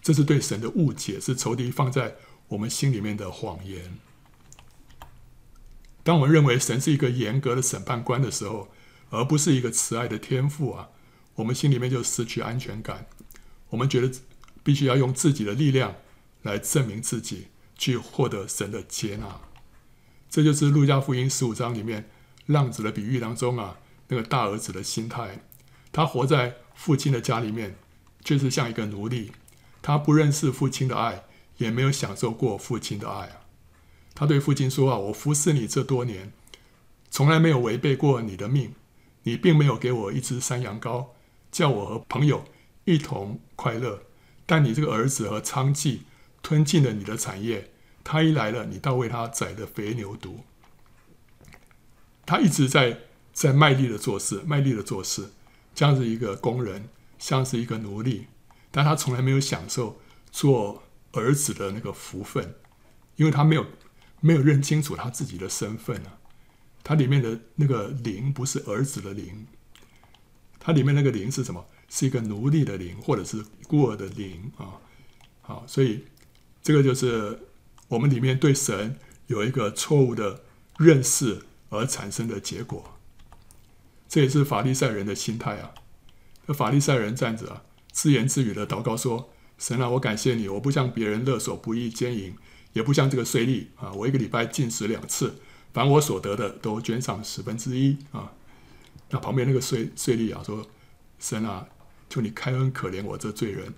[0.00, 2.16] 这是对神的误解，是仇敌放在
[2.48, 4.00] 我们心里面的谎言。
[6.02, 8.72] 当我们认为神是一个严格的审判官的时候，
[9.10, 10.88] 而不是一个慈爱的天父啊，
[11.36, 13.06] 我们心里面就失去安全感。
[13.68, 14.10] 我们觉得
[14.64, 15.94] 必须要用自己的力量
[16.42, 17.46] 来证明自己，
[17.78, 19.40] 去获得神的接纳。
[20.32, 22.08] 这就是路加福音十五章里面
[22.46, 23.76] 浪子的比喻当中啊，
[24.08, 25.44] 那个大儿子的心态。
[25.92, 27.76] 他活在父亲的家里面，
[28.24, 29.32] 就是像一个奴隶，
[29.82, 31.24] 他不认识父亲的爱。
[31.58, 33.44] 也没有享受过父亲的爱啊！
[34.14, 36.32] 他对父亲说：“啊，我服侍你这多年，
[37.08, 38.74] 从来没有违背过你的命。
[39.24, 41.08] 你并没有给我一只山羊羔，
[41.52, 42.44] 叫我和朋友
[42.84, 44.02] 一同快乐。
[44.44, 45.98] 但你这个儿子和娼妓
[46.42, 47.71] 吞尽了你的产业。
[48.04, 50.36] 他一来了，你倒为他宰的肥牛犊。
[52.26, 53.00] 他一直在
[53.32, 55.30] 在卖力的做事，卖力的做事，
[55.74, 56.88] 像是一个工人，
[57.18, 58.26] 像是一个奴隶，
[58.70, 60.82] 但他从来没有享受做。”
[61.14, 62.54] 儿子的那个福分，
[63.16, 63.66] 因为他没有
[64.20, 66.16] 没有认清楚他自己的身份啊，
[66.82, 69.46] 他里面的那个灵不是儿子的灵，
[70.58, 71.66] 他里面那个灵是什么？
[71.90, 74.80] 是一个奴隶的灵，或者是孤儿的灵啊。
[75.42, 76.02] 好，所以
[76.62, 77.38] 这个就是
[77.92, 80.42] 我们里面对神有一个错误的
[80.78, 82.98] 认识而产生的结果。
[84.08, 85.74] 这也是法利赛人的心态啊。
[86.46, 89.30] 那法利赛人站着啊，自言自语的祷告说。
[89.58, 92.34] 神啊，我感谢你，我不像别人勒索不义奸淫，
[92.72, 95.36] 也不像这个税吏啊，我一个礼拜禁食两次，
[95.72, 98.32] 凡我所得的都捐上十分之一啊。
[99.10, 100.66] 那旁边那个税税吏啊说
[101.20, 101.68] ：“神啊，
[102.10, 103.72] 求你开恩可怜我这罪人。”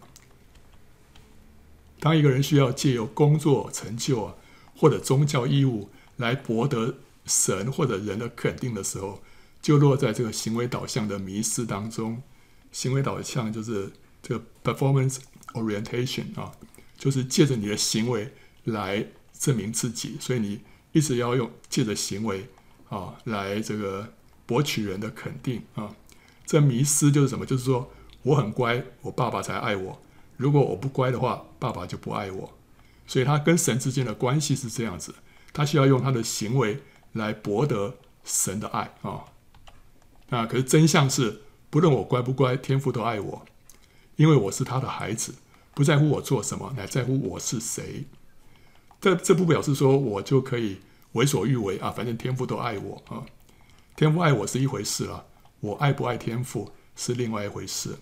[2.05, 4.35] 当一个人需要借由工作成就啊，
[4.77, 5.89] 或者宗教义务
[6.19, 9.23] 来博得神或者人的肯定的时候，
[9.63, 12.23] 就落在这个行为导向的迷失当中。
[12.71, 13.91] 行为导向就是
[14.23, 15.21] 这个 performance。
[15.55, 16.51] Orientation 啊，
[16.99, 18.33] 就是借着你的行为
[18.65, 19.07] 来
[19.39, 22.49] 证明自己，所以你一直要用借着行为
[22.89, 24.13] 啊来这个
[24.47, 25.95] 博取人的肯定啊。
[26.45, 27.47] 这迷失就是什么？
[27.47, 27.89] 就是说
[28.23, 29.97] 我很乖，我爸爸才爱我；
[30.37, 32.53] 如果我不乖的话，爸爸就不爱我。
[33.07, 35.15] 所以他跟神之间的关系是这样子，
[35.53, 36.81] 他需要用他的行为
[37.13, 39.25] 来博得神的爱啊。
[40.29, 43.45] 那可是真相是，不论我乖不乖，天父都爱我，
[44.17, 45.35] 因为我是他的孩子。
[45.75, 48.05] 不在乎我做什么，乃在乎我是谁。
[49.01, 50.79] 这这不表示说我就可以
[51.13, 51.91] 为所欲为啊！
[51.91, 53.27] 反正天父都爱我啊，
[53.97, 55.25] 天父爱我是一回事啊，
[55.59, 57.99] 我爱不爱天父是另外一回事。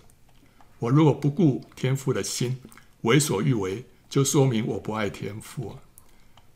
[0.82, 2.58] 我如果不顾天父的心，
[3.02, 5.78] 为所欲为，就说明我不爱天父。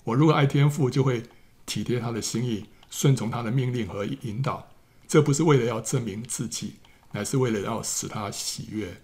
[0.02, 1.22] 我如果爱天父，就会
[1.64, 4.68] 体贴他的心意，顺从他的命令和引导。
[5.06, 6.74] 这不是为了要证明自己，
[7.12, 9.00] 乃是为了要使他喜悦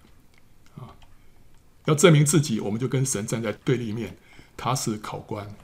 [0.76, 0.90] 啊。
[1.84, 4.18] 要证明自己，我们就跟神站在对立面，
[4.56, 5.54] 他是考官。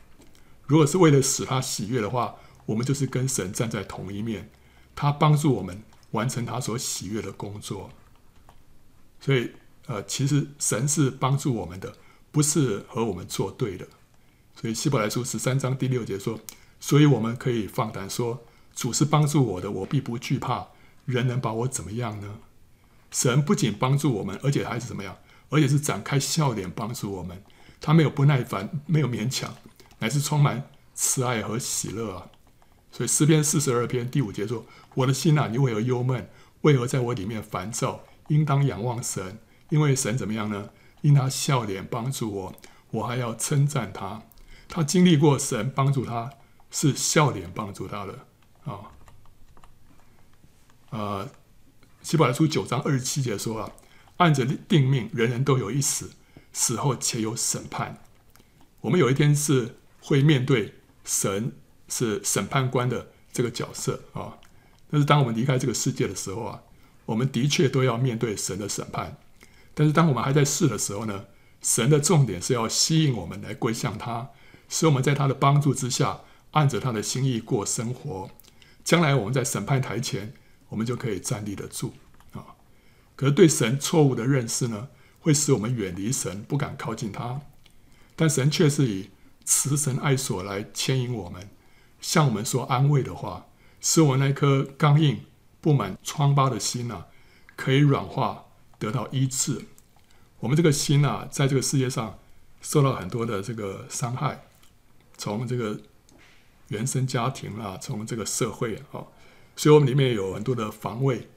[0.66, 4.48] 如果是为了使他喜悦的话，我们就是跟神站在同一面，
[4.94, 7.90] 他帮助我们完成他所喜悦的工作。
[9.20, 9.50] 所以，
[9.86, 11.94] 呃，其实神是帮助我们的，
[12.30, 13.86] 不是和我们作对的。
[14.54, 16.40] 所以希伯来书十三章第六节说
[16.80, 20.68] ：“所以我们可以放胆说，主是帮助我的，我必不惧怕。
[21.04, 22.38] 人能把我怎么样呢？”
[23.10, 25.16] 神不仅帮助我们，而且还是怎么样？
[25.50, 27.42] 而且是展开笑脸帮助我们，
[27.80, 29.54] 他没有不耐烦，没有勉强，
[29.98, 32.26] 乃是充满慈爱和喜乐啊！
[32.92, 36.28] 所以诗篇四十二篇第五节说：“我的心啊，你为何忧闷？
[36.62, 38.04] 为何在我里面烦躁？
[38.28, 39.38] 应当仰望神，
[39.68, 40.70] 因为神怎么样呢？
[41.02, 42.54] 因他笑脸帮助我，
[42.92, 44.22] 我还要称赞他。
[44.68, 46.32] 他经历过神帮助他，
[46.70, 48.26] 是笑脸帮助他的
[48.64, 48.92] 啊！
[50.90, 51.28] 呃，
[52.02, 53.72] 希伯来书九章二十七节说啊。”
[54.18, 56.10] 按着定命，人人都有一死，
[56.52, 58.02] 死后且有审判。
[58.80, 61.52] 我们有一天是会面对神
[61.88, 64.38] 是审判官的这个角色啊。
[64.90, 66.62] 但是当我们离开这个世界的时候啊，
[67.08, 69.16] 我们的确都要面对神的审判。
[69.74, 71.24] 但是当我们还在世的时候呢，
[71.62, 74.30] 神的重点是要吸引我们来归向他，
[74.68, 78.30] 使我们在他的帮助之下按着他的心意过生活，
[78.84, 80.34] 将来我们在审判台前，
[80.68, 81.94] 我们就可以站立得住
[82.32, 82.58] 啊。
[83.16, 84.88] 可是对神错误的认识呢，
[85.20, 87.40] 会使我们远离神，不敢靠近他。
[88.14, 89.10] 但神却是以
[89.44, 91.48] 慈神爱所来牵引我们，
[92.00, 93.46] 向我们说安慰的话，
[93.80, 95.20] 使我们那颗刚硬、
[95.68, 97.08] 布满疮疤的心啊，
[97.54, 98.46] 可以软化，
[98.78, 99.66] 得到医治。
[100.40, 102.18] 我们这个心啊，在这个世界上
[102.62, 104.46] 受到很多的这个伤害，
[105.18, 105.78] 从这个
[106.68, 109.04] 原生家庭啊，从这个社会啊，
[109.54, 111.28] 所以我们里面有很多的防卫，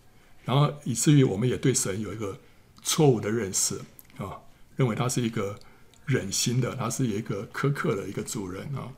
[0.45, 2.39] 然后以至于我们也对神有一个
[2.81, 3.81] 错误的认识
[4.17, 4.39] 啊，
[4.77, 5.59] 认为他是一个。
[6.07, 8.91] 忍心的，他是一个苛刻的一个主人啊。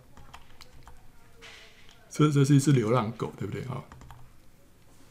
[2.10, 3.84] 这这是一只流浪狗，对不对啊？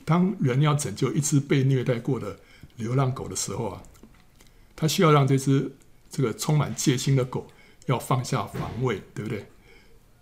[0.04, 2.38] 当人要拯救一只被虐待过的
[2.76, 3.82] 流浪狗的时候啊，
[4.74, 5.74] 他需要让这只
[6.10, 7.48] 这个充满戒心的狗
[7.86, 9.46] 要放下防卫，对不对？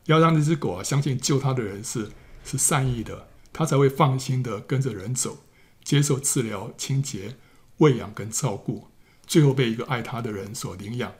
[0.06, 2.10] 要让这只狗啊相信救它的人是
[2.44, 5.38] 是善意的，他才会放心的跟着人走，
[5.84, 7.36] 接受治疗、清洁、
[7.78, 8.88] 喂养跟照顾，
[9.26, 11.12] 最后被一个爱他的人所领养。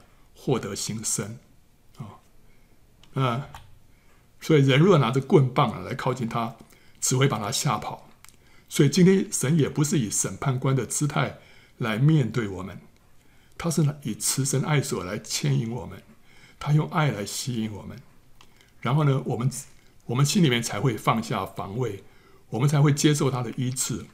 [0.43, 1.37] 获得新生，
[1.99, 2.17] 啊，
[3.13, 3.43] 嗯，
[4.39, 6.55] 所以人若拿着棍棒来靠近他，
[6.99, 8.09] 只会把他吓跑。
[8.71, 11.39] 所以今天神也不是以审判官的姿态
[11.79, 12.79] 来面对我们，
[13.57, 16.01] 他是以慈神爱所来牵引我们，
[16.57, 17.99] 他用爱来吸引我们。
[18.79, 19.51] 然后呢，我们
[20.05, 22.05] 我们心里面才会放下防卫，
[22.47, 24.05] 我们才会接受他的医治，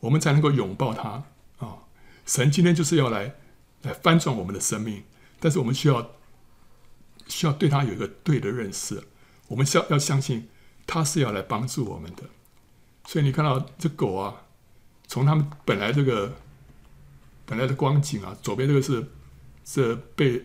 [0.00, 1.24] 我们才能够拥抱他
[1.58, 1.84] 啊！
[2.24, 3.34] 神今天就是要来
[3.82, 5.04] 来翻转我们的生命。
[5.38, 6.12] 但是我们需要
[7.28, 9.04] 需要对他有一个对的认识，
[9.48, 10.48] 我们需要要相信
[10.86, 12.22] 他是要来帮助我们的。
[13.06, 14.42] 所以你看到这狗啊，
[15.06, 16.36] 从他们本来这个
[17.46, 19.06] 本来的光景啊，左边这个是
[19.64, 20.42] 是被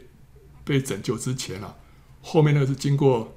[0.64, 1.76] 被拯救之前啊，
[2.22, 3.36] 后面那个是经过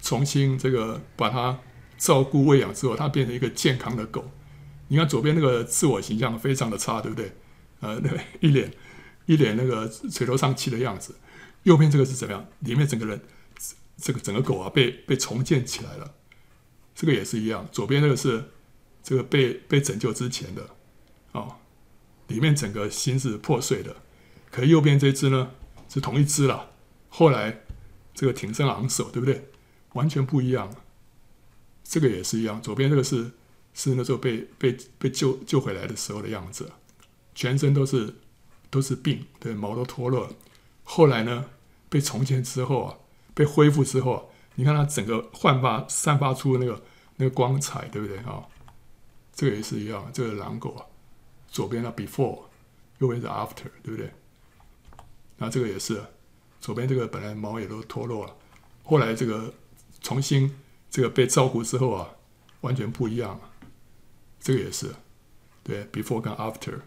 [0.00, 1.58] 重新这个把它
[1.98, 4.30] 照顾喂养之后，它变成一个健康的狗。
[4.88, 7.32] 你看左边那个自我形象非常的差，对不对？
[7.80, 8.72] 呃，对， 一脸。
[9.26, 11.14] 一脸那个垂头丧气的样子，
[11.62, 12.44] 右边这个是怎么样？
[12.58, 13.22] 里面整个人，
[13.96, 16.12] 这个整个狗啊被被重建起来了，
[16.94, 17.68] 这个也是一样。
[17.72, 18.44] 左边那个是
[19.02, 20.68] 这个被被拯救之前的，
[21.32, 21.56] 哦，
[22.28, 23.96] 里面整个心是破碎的。
[24.50, 25.50] 可右边这只呢
[25.88, 26.70] 是同一只了，
[27.08, 27.60] 后来
[28.14, 29.48] 这个挺身昂首，对不对？
[29.94, 30.74] 完全不一样。
[31.84, 33.30] 这个也是一样，左边这个是
[33.74, 36.70] 是那时候被被被救救回来的时候的样子，
[37.34, 38.14] 全身都是。
[38.72, 40.30] 都是病，对，毛都脱落。
[40.82, 41.44] 后来呢，
[41.90, 42.96] 被重建之后啊，
[43.34, 44.22] 被恢复之后啊，
[44.54, 46.82] 你看它整个焕发、散发出那个
[47.16, 48.44] 那个光彩，对不对啊？
[49.34, 50.84] 这个也是一样，这个狼狗啊，
[51.48, 52.42] 左边的 before，
[52.98, 54.12] 右边是 after，对不对？
[55.38, 56.04] 那这个也是，
[56.60, 58.36] 左边这个本来毛也都脱落了，
[58.82, 59.54] 后来这个
[60.00, 60.56] 重新
[60.90, 62.10] 这个被照顾之后啊，
[62.60, 63.50] 完全不一样了。
[64.38, 64.94] 这个也是，
[65.62, 66.80] 对，before 跟 after。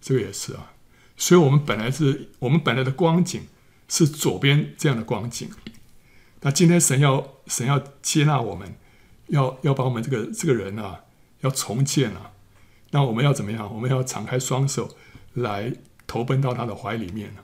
[0.00, 0.72] 这个也是啊，
[1.16, 3.48] 所以我们本来是我们本来的光景
[3.88, 5.50] 是左边这样的光景，
[6.46, 8.76] 那今天神要神要接纳我们，
[9.26, 11.00] 要要把我们这个这个人啊
[11.40, 12.30] 要重建啊，
[12.92, 13.74] 那我们要怎么样？
[13.74, 14.96] 我们要敞开双手
[15.32, 15.74] 来
[16.06, 17.34] 投奔到他的怀里面，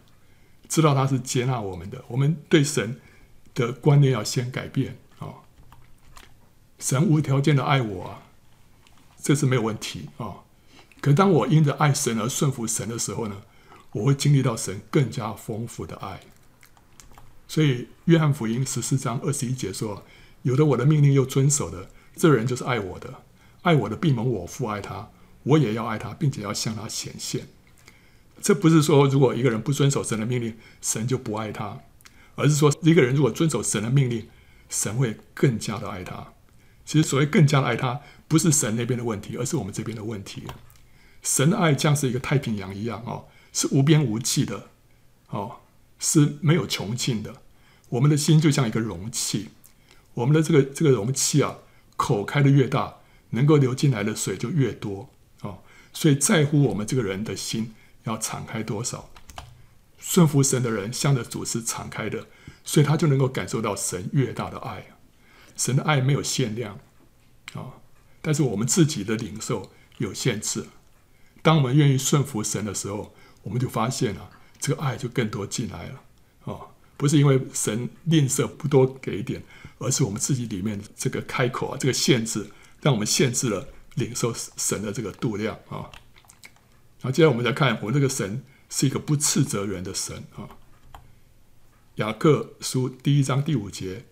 [0.69, 2.05] 知道他是接纳我们的。
[2.07, 3.01] 我们对神
[3.57, 5.43] 的观念要先改变啊，
[6.79, 8.23] 神无条件的爱我啊，
[9.21, 10.45] 这是没有问题啊。
[11.01, 13.43] 可当我因着爱神而顺服神的时候呢，
[13.91, 16.21] 我会经历到神更加丰富的爱。
[17.53, 20.07] 所以约翰福音十四章二十一节说
[20.41, 23.25] ：“有的我的命令又遵守的，这人就是爱我的。
[23.61, 25.11] 爱我的必蒙我父爱他，
[25.43, 27.49] 我也要爱他，并且要向他显现。”
[28.41, 31.81] 这不是说如果一个人不遵守神的命令，神就不爱他，
[32.37, 34.31] 而是说一个人如果遵守神的命令，
[34.71, 36.33] 神会更加的爱他。
[36.87, 40.45] 其实所谓更加的爱他，不是神那边的问题，而是我们这边的问题。
[41.21, 44.71] 神的爱像是一个太平洋一样哦，是无边无际的，
[45.29, 45.57] 哦，
[45.99, 47.41] 是没有穷尽的。
[47.92, 49.50] 我们的心就像一个容器，
[50.14, 51.59] 我们的这个这个容器啊，
[51.96, 52.96] 口开得越大，
[53.31, 55.11] 能够流进来的水就越多
[55.42, 55.59] 哦。
[55.92, 57.74] 所以在乎我们这个人的心
[58.05, 59.11] 要敞开多少，
[59.98, 62.28] 顺服神的人向着主是敞开的，
[62.64, 64.87] 所以他就能够感受到神越大的爱。
[65.55, 66.78] 神的爱没有限量
[67.52, 67.76] 啊，
[68.22, 70.64] 但是我们自己的领受有限制。
[71.42, 76.00] 当我们愿意顺服神的时候，我们就发现了这个爱就更多进来了
[76.44, 76.68] 哦，
[77.03, 79.43] 不是因为神吝啬不多给一点，
[79.79, 82.49] 而是我们自己里面这个开口啊，这个限制，
[82.81, 85.91] 让我们限制了领受神的这个度量啊。
[87.01, 90.47] 然后接下来我们再看，我这个神是一个不斥责人的神啊。
[91.97, 94.05] 雅各书第一章第五节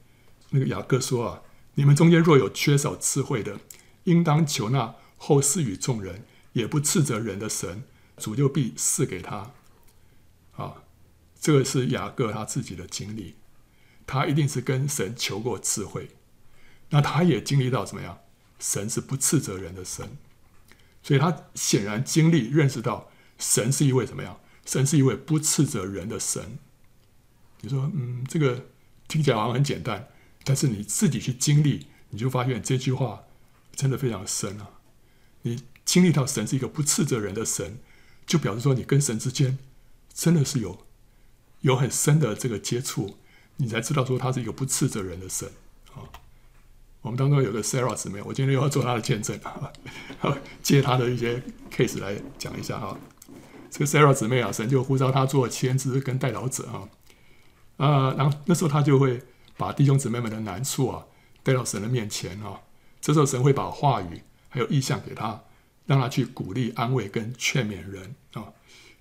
[0.49, 1.43] 那个雅各说啊，
[1.77, 3.61] 你们中间若有缺少智慧的，
[4.03, 6.25] 应当求那后赐与众人，
[6.55, 7.85] 也不斥责人的神，
[8.17, 9.53] 主就必赐给他。
[11.41, 13.37] 这个是雅各他自己的经历，
[14.07, 16.11] 他一定是跟神求过智慧，
[16.91, 18.19] 那他也经历到怎么样？
[18.59, 20.19] 神是不斥责人的神，
[21.03, 24.39] 所以他显然经历认识到神是一位怎么样？
[24.67, 26.59] 神是一位不斥责人的神。
[27.63, 28.67] 你说，嗯，这个
[29.09, 30.09] 听起来好像很简单，
[30.45, 33.25] 但是你自己去经历，你就发现这句话
[33.75, 34.69] 真的非常深啊！
[35.43, 37.79] 你经历到神是一个不斥责人的神，
[38.27, 39.59] 就表示说你跟神之间
[40.13, 40.87] 真的是有
[41.61, 43.17] 有很深的这个接触，
[43.57, 45.49] 你才知道说他是一个不斥责人的神
[45.95, 46.05] 啊。
[47.03, 49.73] 我们当中有个 Sarah 姊妹，我今天又要做她的见证啊，
[50.63, 51.43] 借她的一些
[51.75, 52.99] case 来讲一下哈。
[53.71, 56.89] 这个 Sarah 姊妹啊，神就呼召她做先知跟代祷者啊。
[57.79, 59.23] 啊，然后那时候她就会
[59.57, 61.07] 把弟兄姊妹们的难处啊
[61.43, 62.61] 带到神的面前啊。
[63.01, 64.21] 这时候神会把话语
[64.51, 65.43] 还有意向给她，
[65.87, 68.45] 让她去鼓励、安慰跟劝勉人啊。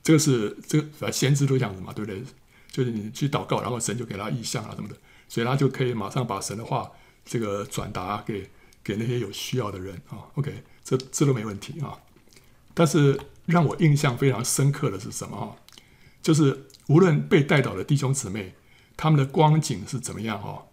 [0.01, 2.23] 这个是这个先知都这样子嘛，对不对？
[2.71, 4.95] 就是你去祷告，然后神就给他意象啊什么的，
[5.27, 6.91] 所以他就可以马上把神的话
[7.25, 8.49] 这个转达给
[8.83, 10.29] 给那些有需要的人啊。
[10.35, 11.97] OK，这这都没问题啊。
[12.73, 15.55] 但是让我印象非常深刻的是什么啊？
[16.21, 18.55] 就是无论被带倒的弟兄姊妹。
[19.01, 20.41] 他们的光景是怎么样？
[20.41, 20.65] 哈，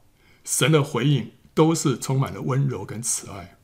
[0.43, 3.57] 神的回应都是充满了温柔跟慈爱。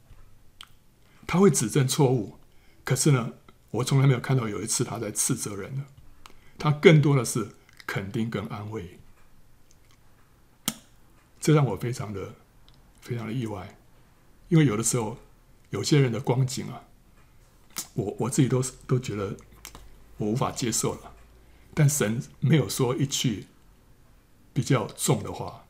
[1.27, 2.39] 他会指正错误，
[2.85, 3.33] 可是呢，
[3.73, 5.83] 我从来没有看到有一次他在斥责人的。
[6.61, 7.49] 他更多的是
[7.93, 8.99] 肯定跟安慰，
[11.39, 12.35] 这让我非常的
[13.03, 13.77] 非常的意外。
[14.49, 15.19] 因为有的时候，
[15.69, 16.85] 有些人的光景啊，
[17.93, 19.37] 我我自己都都觉得
[20.17, 21.15] 我无法接受了，
[21.75, 23.49] 但神没有说一句。
[24.55, 25.67] 比较重的话，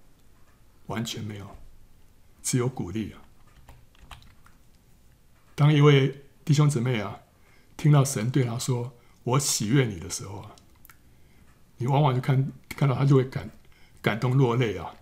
[0.87, 1.57] 完全没有，
[2.41, 3.23] 只有鼓励啊。
[5.57, 7.21] 当一位弟兄姊妹啊，
[7.77, 8.93] 听到神对他说
[9.25, 10.57] “我喜悦你”的时候啊，
[11.83, 13.51] 你往往就看看到他就会感
[14.01, 14.95] 感动落泪啊，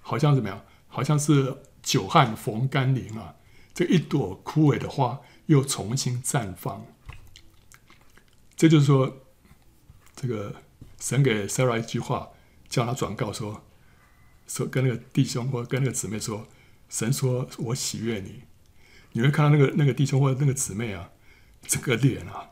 [0.00, 0.62] 好像怎么样？
[0.88, 3.34] 好像是久旱逢甘霖啊，
[3.74, 6.84] 这一朵枯萎的花又重新绽放。
[8.54, 9.16] 这就是说，
[10.14, 10.54] 这个
[11.00, 12.28] 神给 Sarah 一句话。
[12.68, 13.62] 叫他转告说，
[14.48, 16.48] 说跟那个弟兄或跟那个姊妹说，
[16.88, 18.42] 神说我喜悦你。
[19.12, 21.10] 你会看到那个那个弟兄或那个姊妹啊，
[21.62, 22.50] 整个脸啊，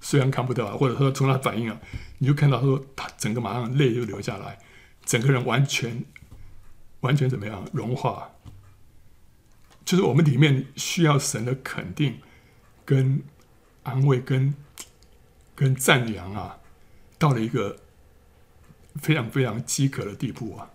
[0.00, 1.80] 虽然看不到，或者说从他反应啊，
[2.18, 4.58] 你就看到说他整个马上泪就流下来，
[5.04, 6.04] 整个人完全
[7.00, 8.30] 完全怎么样融化。
[9.84, 12.20] 就是我们里面需要神的肯定、
[12.84, 13.22] 跟
[13.82, 14.54] 安慰、跟
[15.54, 16.58] 跟赞扬啊，
[17.18, 17.78] 到了一个。
[19.00, 20.70] 非常非常饥渴的地步啊！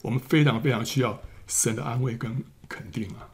[0.00, 3.28] 我们非常非常需要神的安慰跟肯定啊！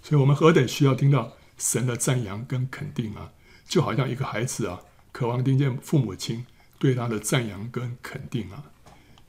[0.00, 3.30] 所以，我们何等需要听到神的赞扬跟肯定啊！
[3.70, 4.80] 就好像一个孩子啊，
[5.12, 6.44] 渴望听见父母亲
[6.76, 8.64] 对他的赞扬跟肯定啊！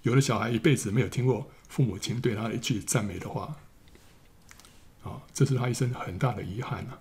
[0.02, 3.58] 有的小孩一辈子没有听过父母亲对他一句赞美的话，
[5.04, 6.98] 啊，这是他一生很大的遗憾啊！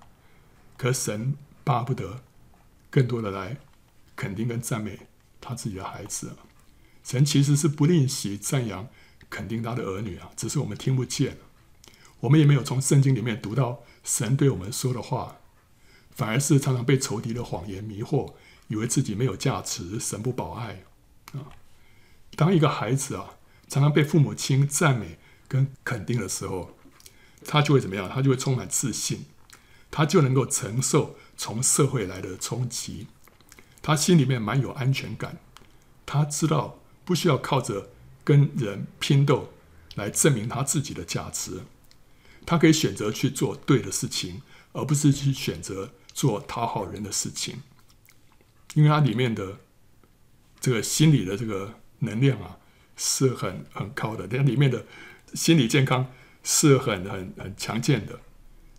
[0.76, 2.22] 可神巴不得
[2.90, 3.57] 更多的来
[4.14, 4.98] 肯定跟赞美
[5.40, 6.37] 他自己的孩子啊！
[7.03, 8.87] 神其实是不吝惜赞扬、
[9.31, 11.38] 肯定他的儿女啊，只是我们听不见，
[12.20, 15.38] 我们也没有从圣经里面读到神对我们说的话，
[16.20, 18.35] 反而是常常被仇敌的谎言迷惑，
[18.68, 20.85] 以为自己没有价值，神不保爱
[21.33, 21.48] 啊。
[22.37, 26.76] 当一个孩子啊，常常被父母亲赞美跟肯定的时候，
[27.46, 28.06] 他就会怎么样？
[28.06, 29.24] 他就会充满自信，
[29.90, 33.06] 他就能够承受从社会来的冲击，
[33.80, 35.38] 他心里面蛮有安全感，
[36.04, 36.76] 他知道。
[37.02, 37.88] 不需要靠着
[38.22, 39.52] 跟人拼斗
[39.96, 41.62] 来证明他自己的价值，
[42.46, 47.62] 他可以选择去做对的事情，而不是去选择做讨好人的事情，
[48.74, 49.56] 因为他里面的
[50.61, 52.59] 这个心理的这个能量啊
[52.97, 54.84] 是很很高的，他里面的
[55.32, 58.20] 心理健康是很很很强健的，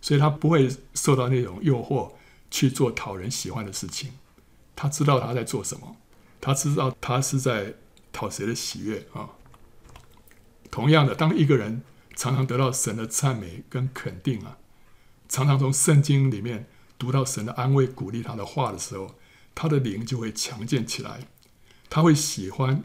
[0.00, 2.12] 所以他不会受到那种诱惑
[2.48, 4.12] 去做讨人喜欢的事情。
[4.76, 5.96] 他知道他在做什么，
[6.40, 7.74] 他知道他是在。
[8.14, 9.30] 讨谁的喜悦啊？
[10.70, 11.82] 同样的，当一个人
[12.14, 14.58] 常常得到神的赞美跟肯定啊，
[15.30, 16.66] 常常从圣经里面
[16.98, 19.14] 读到神的安慰、鼓励他的话的时候，
[19.54, 21.26] 他的灵就会强健起来。
[21.90, 22.84] 他会喜欢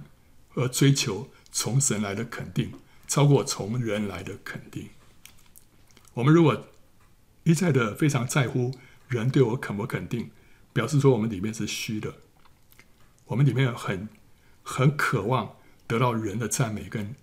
[0.49, 2.73] 和追求从神来的肯定，
[3.07, 4.89] 超过从人来的肯定。
[6.15, 6.67] 我们如果
[7.43, 8.71] 一再的非常在乎
[9.07, 10.31] 人对我肯不肯定，
[10.73, 12.15] 表示说我们里面是虚的，
[13.25, 14.09] 我们里面很。
[14.69, 15.55] 很渴望
[15.87, 17.15] 得到人的赞美跟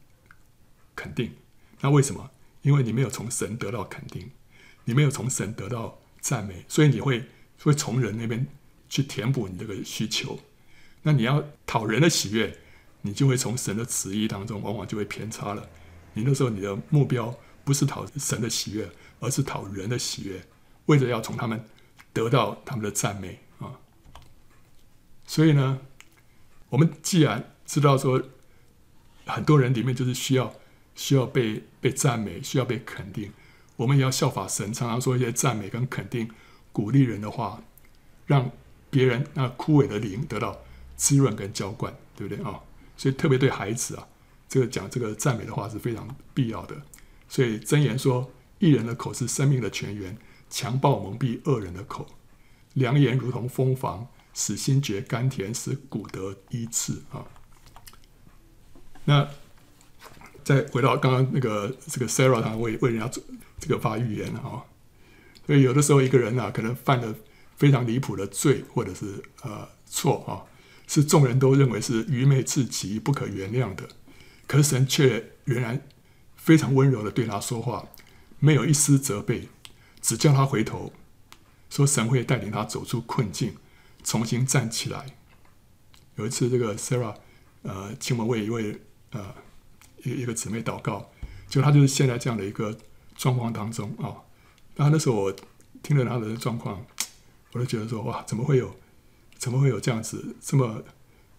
[0.97, 1.35] 肯定，
[1.83, 2.31] 那为什么？
[2.63, 4.31] 因为你没有从神得到肯定，
[4.87, 7.23] 你没有从神得到赞美，所以你会
[7.61, 8.47] 会从人那边
[8.89, 10.41] 去填补你这个需求。
[11.03, 12.59] 那你要讨人的喜悦，
[13.03, 15.69] 你就会从神的旨意当中，往往就会偏差了。
[16.15, 18.89] 你那时候你的目标不是讨神的喜悦，
[19.21, 20.43] 而是讨人的喜悦，
[20.87, 21.63] 为了要从他们
[22.15, 23.79] 得到他们的赞美啊。
[25.27, 25.79] 所以呢，
[26.71, 28.23] 我们既然知道说，
[29.27, 30.55] 很多人里面就是需要
[30.95, 33.31] 需要被被赞美，需要被肯定，
[33.77, 36.31] 我们也要效法神，常常说一些赞美跟肯定、
[36.73, 37.63] 鼓励人的话，
[38.27, 38.51] 让
[38.91, 40.59] 别人那枯萎的灵得到
[40.97, 42.61] 滋润跟浇灌，对不对啊？
[42.97, 44.07] 所以特别对孩子啊，
[44.49, 46.77] 这个讲这个赞美的话是非常必要的。
[47.29, 50.17] 所以箴言说：“一人的口是生命的泉源，
[50.49, 52.07] 强暴蒙蔽恶人的口。
[52.75, 57.27] 良言如同蜂房，使心觉甘甜，使骨得医治。”啊，
[59.07, 59.29] 那
[60.45, 63.25] 再回到刚刚那个这个 Sarah，他为为人家做
[63.59, 64.65] 这个发预言啊。
[65.47, 67.15] 所以有的时候一个人啊，可能犯了
[67.57, 70.51] 非常离谱的罪，或者是呃错啊。
[70.87, 73.89] 是众人都认为是愚昧至极、不可原谅的，
[74.47, 75.81] 可是神却仍然
[76.37, 77.89] 非常温柔的对他说话，
[78.39, 79.49] 没有一丝责备，
[80.03, 80.93] 只叫他回头，
[81.71, 83.55] 说神会带领他走出困境，
[84.05, 85.17] 重新站起来。
[86.17, 87.15] 有一次，这个 Sarah
[87.63, 88.83] 呃，请我为一位
[89.13, 89.35] 呃
[90.03, 91.11] 一一个姊妹祷告，
[91.49, 92.77] 就她就是现在这样的一个
[93.15, 94.23] 状况当中啊。
[94.77, 95.37] 然后那时候我
[95.83, 96.85] 听了他的状况，
[97.53, 98.75] 我就觉得说哇，怎么会有？
[99.37, 100.83] 怎么会有这样子这么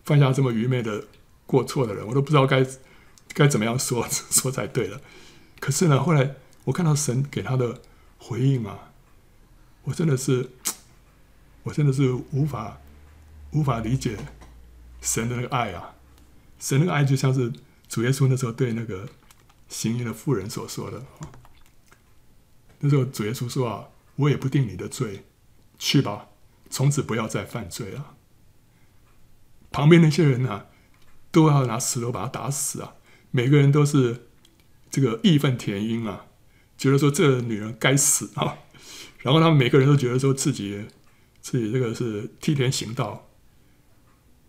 [0.03, 1.05] 犯下这么愚昧的
[1.47, 2.05] 过错的人？
[2.05, 2.63] 我都不知道该
[3.29, 5.01] 该怎么样说 说才对了。
[5.59, 7.81] 可是呢，后来我看到神给他的
[8.19, 8.91] 回应啊，
[9.83, 10.51] 我真的是
[11.63, 12.79] 我真的是无法
[13.51, 14.17] 无法理解
[15.01, 15.95] 神的那个爱啊！
[16.59, 17.51] 神那个爱就像是
[17.87, 19.09] 主耶稣那时候对那个
[19.67, 21.03] 行淫的妇人所说的。
[22.79, 25.25] 那时候主耶稣说啊：“我也不定你的罪，
[25.77, 26.29] 去吧。”
[26.69, 28.15] 从此不要再犯罪了。
[29.71, 30.65] 旁边那些人呢、
[31.31, 32.95] 都要拿石头把他打死啊！
[33.31, 34.27] 每个人都是
[34.89, 36.27] 这个义愤填膺啊，
[36.77, 38.57] 觉得说这个女人该死啊！
[39.19, 40.85] 然后他们每个人都觉得说自己
[41.41, 43.29] 自己这个是替天行道，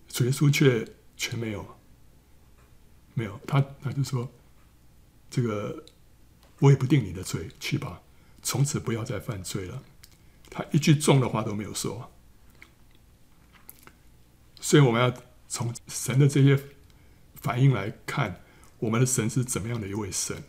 [0.09, 1.66] 主耶稣却却没有
[3.14, 4.33] 没有他，他就说
[5.29, 5.85] 这个
[6.61, 8.01] 我也不定你的罪，去吧，
[8.47, 9.82] 从此不要再犯罪了。
[10.49, 12.12] 他一句重的话都没有说，
[14.61, 15.12] 所以我们要
[15.49, 16.57] 从神的这些
[17.34, 18.44] 反应来看，
[18.78, 20.44] 我们的神是怎么样的一位神。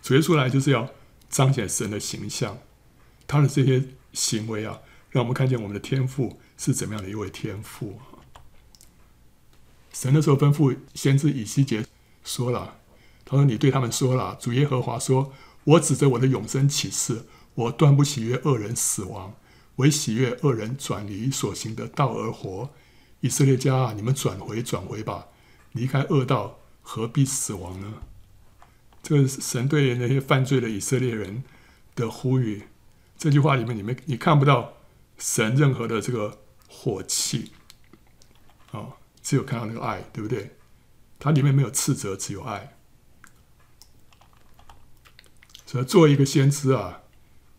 [0.00, 0.88] 主耶稣来就是要
[1.28, 2.56] 彰显神的形象，
[3.26, 8.00] 他的这些行为啊，让我们看见我们的天父是怎么样的一位天父。
[9.92, 11.84] 神的时候吩咐先知以西结
[12.24, 12.78] 说了，
[13.26, 15.30] 他说：“你对他们说了，主耶和华说，
[15.70, 19.34] 我指着我的永生起誓。”我断不喜悦恶人死亡，
[19.76, 22.70] 唯喜悦恶人转离所行的道而活。
[23.20, 25.26] 以色列家啊，你们转回转回吧，
[25.72, 27.94] 离开恶道，何必死亡呢？
[29.02, 31.42] 这个神对那些犯罪的以色列人
[31.96, 32.68] 的呼吁。
[33.18, 34.74] 这句话里面，你们你看不到
[35.18, 37.50] 神任何的这个火气，
[38.70, 40.56] 哦，只有看到那个爱，对不对？
[41.18, 42.78] 它里面没有斥责，只有爱。
[45.70, 47.02] 所以，作为一个先知啊。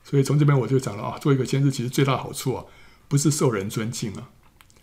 [0.04, 2.66] 所以从这边我就讲了啊，做一个先知其实最大的好处啊，
[3.08, 4.30] 不是受人尊敬啊，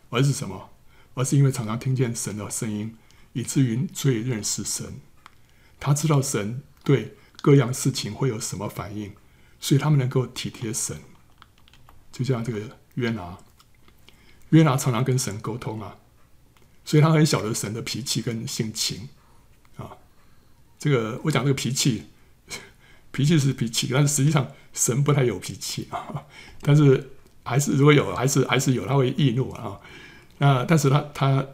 [0.09, 0.71] 而是什么？
[1.13, 2.97] 而是因为常常听见神的声音，
[3.35, 4.95] 以至于最认识神。
[5.79, 9.13] 他知道神对各样事情会有什么反应，
[9.61, 10.99] 所以他们能够体贴神。
[12.11, 13.37] 就像这个约拿，
[14.51, 15.99] 约拿常常跟神沟通啊，
[16.83, 19.11] 所以他很晓得神的脾气跟性情
[19.77, 19.99] 啊。
[20.79, 22.05] 这个我讲这个脾气。
[23.19, 26.25] 脾气是脾气，但是实际上神不太有脾气啊。
[26.61, 27.11] 但是
[27.43, 29.77] 还是如果有，还是还是有，他会易怒啊。
[30.39, 31.45] 那但是他他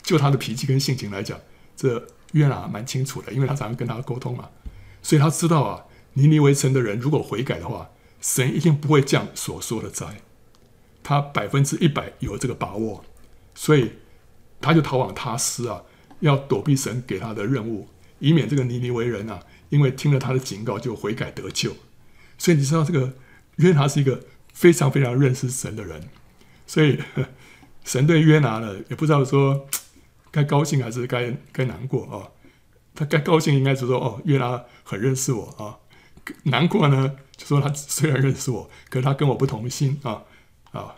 [0.00, 1.36] 就他的脾气跟性情来讲，
[1.76, 4.48] 这约拿蛮清楚的，因为他常常跟他沟通嘛，
[5.02, 7.90] 所以他知道啊，尼尼微城的人如果悔改的话，
[8.20, 10.06] 神一定不会降所说的灾，
[11.02, 13.04] 他百分之一百有这个把握，
[13.56, 13.90] 所以
[14.60, 15.82] 他就逃往他施啊，
[16.20, 17.88] 要躲避神给他的任务，
[18.20, 19.40] 以免这个尼尼微人啊。
[19.70, 21.76] 因为听了他的警告，就悔改得救，
[22.38, 23.14] 所以你知道这个
[23.56, 26.08] 约拿是一个非常非常认识神的人，
[26.66, 26.98] 所以
[27.84, 29.66] 神对约拿呢，也不知道说
[30.30, 32.28] 该高兴还是该该难过啊、
[32.94, 35.78] 他该高兴应该是说哦，约拿很认识我啊、
[36.44, 40.22] 难过呢，就说他虽然认识我，可是他跟我不同心啊
[40.72, 40.94] 啊、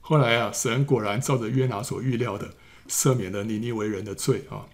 [0.00, 2.54] 后来啊，神果然照着约拿所预料的
[2.88, 4.66] 赦免了尼尼微人的罪啊。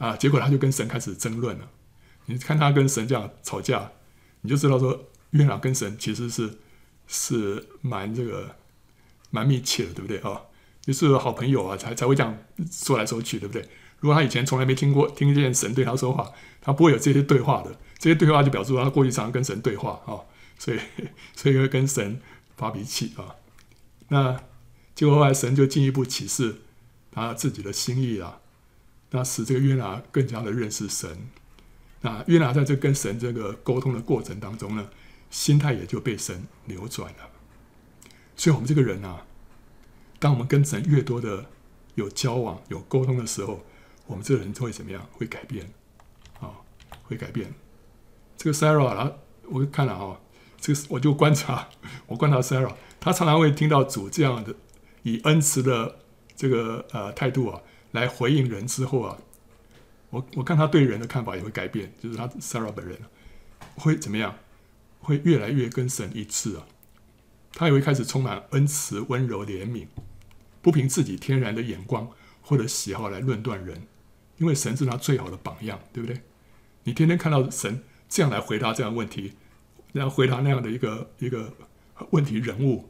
[0.00, 1.68] 啊，结果他就跟神开始争论了。
[2.26, 3.92] 你看他跟神这样吵架，
[4.40, 6.58] 你就知道说约拿跟神其实是
[7.06, 8.56] 是蛮这个
[9.30, 10.40] 蛮密切的，对不对啊？
[10.80, 12.36] 就是好朋友啊，才才会这样
[12.72, 13.68] 说来说去，对不对？
[14.00, 16.32] 如果他以前从来没听过听见神对他说话，
[16.62, 17.78] 他不会有这些对话的。
[17.98, 20.24] 这些对话就表示他过去常常跟神对话啊，
[20.58, 20.78] 所以
[21.36, 22.18] 所以会跟神
[22.56, 23.36] 发脾气啊。
[24.08, 24.42] 那
[24.94, 26.62] 结果后来神就进一步启示
[27.10, 28.40] 他自己的心意啊，
[29.10, 31.28] 那使这个约拿更加的认识神。
[32.02, 34.88] 那约拿在这跟神这个沟通的过程当中呢，
[35.30, 37.30] 心态也就被神扭转了。
[38.36, 39.26] 所以，我们这个人啊，
[40.18, 41.44] 当我们跟神越多的
[41.94, 43.62] 有交往、有沟通的时候，
[44.06, 45.06] 我们这个人就会怎么样？
[45.12, 45.70] 会改变
[46.40, 46.56] 啊，
[47.02, 47.52] 会改变。
[48.38, 49.12] 这个 Sarah 啊，
[49.50, 50.18] 我看了啊，
[50.58, 51.68] 这个我就观察，
[52.06, 54.54] 我观察 Sarah，他常常会听到主这样的
[55.02, 55.98] 以恩慈的
[56.34, 57.60] 这个呃态度啊
[57.92, 59.18] 来回应人之后啊。
[60.10, 62.98] 我我看他对人的看法也会改变，就是他 Sarah 本人
[63.76, 64.34] 会怎么样？
[64.98, 66.66] 会越来越跟神一致啊。
[67.52, 69.86] 他也会开始充满恩慈、温柔、怜悯，
[70.60, 72.10] 不凭自己天然的眼光
[72.42, 73.86] 或者喜好来论断人，
[74.38, 76.20] 因为神是他最好的榜样，对不对？
[76.82, 79.34] 你天天看到神这样来回答这样的问题，
[79.92, 81.54] 然后回答那样的一个一个
[82.10, 82.88] 问题人物，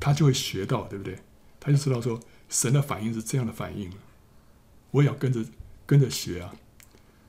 [0.00, 1.18] 他就会学到，对不对？
[1.60, 3.90] 他就知道说神的反应是这样的反应，
[4.90, 5.44] 我也要跟着。
[5.88, 6.52] 跟着学啊，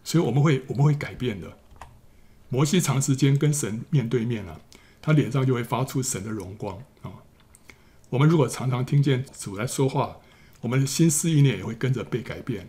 [0.03, 1.59] 所以我们会我们会改变的。
[2.49, 4.59] 摩西长时间跟神面对面啊，
[4.99, 7.21] 他脸上就会发出神的荣光啊。
[8.09, 10.17] 我们如果常常听见主来说话，
[10.61, 12.67] 我们的心思意念也会跟着被改变。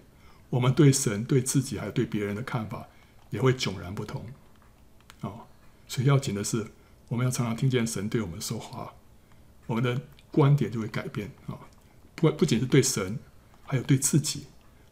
[0.51, 2.87] 我们对神、对自己还有对别人的看法
[3.31, 4.27] 也会迥然不同
[5.23, 5.49] 啊。
[5.89, 6.67] 所以要紧的是，
[7.09, 8.93] 我们要常常听见神对我们说话，
[9.67, 11.57] 我们的观点就会改变啊。
[12.15, 13.19] 不不仅是对神，
[13.65, 14.49] 还有对自己，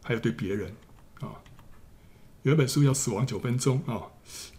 [0.07, 0.73] 还有对别人
[1.19, 1.35] 啊。
[2.43, 4.01] 有一本书叫《死亡九分钟》啊，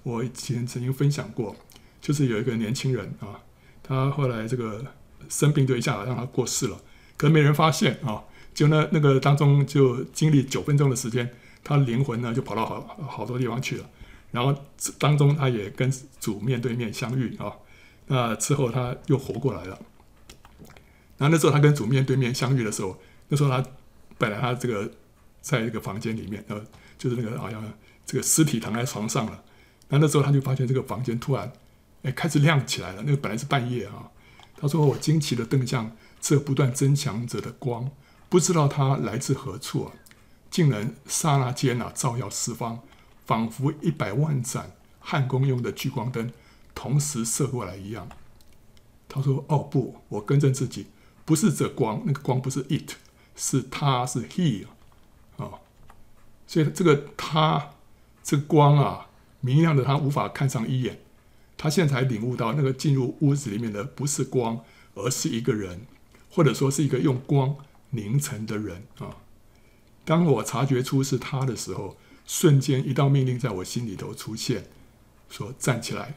[0.03, 1.57] 我以前曾经分享过，
[2.03, 3.41] 就是有一个年轻人啊，
[3.83, 4.85] 他后来这个
[5.31, 6.79] 生病就一下让他过世了，
[7.17, 8.23] 可没人发现啊，
[8.53, 11.31] 就那那个当中就经历九分钟的时间，
[11.65, 13.89] 他灵魂呢就跑到好好多地方去了，
[14.33, 14.55] 然后
[14.99, 15.91] 当中他也跟
[16.21, 17.57] 主面对面相遇啊，
[18.09, 19.79] 那之后他又活过来了，
[21.17, 23.65] 然后那时候他跟主面对面相遇的时候，那时候他
[24.19, 24.91] 本来他这个
[25.41, 26.65] 在一个房间里面呃。
[26.99, 27.63] 就是那个好像
[28.05, 29.45] 这个尸体躺在床上了，
[29.89, 31.53] 那那时候他就发现这个房间突然
[32.03, 33.05] 哎开始亮起来了。
[33.07, 34.11] 那个本来是半夜啊，
[34.57, 37.89] 他说我惊奇的瞪向这不断增强着的光，
[38.29, 39.93] 不知道它来自何处啊，
[40.51, 42.81] 竟然刹那间啊照耀四方，
[43.25, 46.33] 仿佛一百万盏焊工用的聚光灯
[46.75, 48.09] 同时射过来一样。
[49.09, 50.89] 他说哦不，我更正自己，
[51.25, 52.95] 不是这光，那个光不是 it，
[53.37, 54.67] 是他是 he。
[56.49, 57.73] 所以这个他，
[58.25, 59.09] 这光啊，
[59.43, 60.99] 明亮的他无法看上一眼。
[61.59, 65.83] 他现在才领悟到，那个进入屋子里面的不是光，而是一个人，
[66.31, 67.55] 或者说是一个用光
[67.91, 69.19] 凝成的人啊。
[70.07, 74.65] 当我察觉出是他的时候，瞬间一道命令在我心里头出现，
[75.29, 76.15] 说站起来。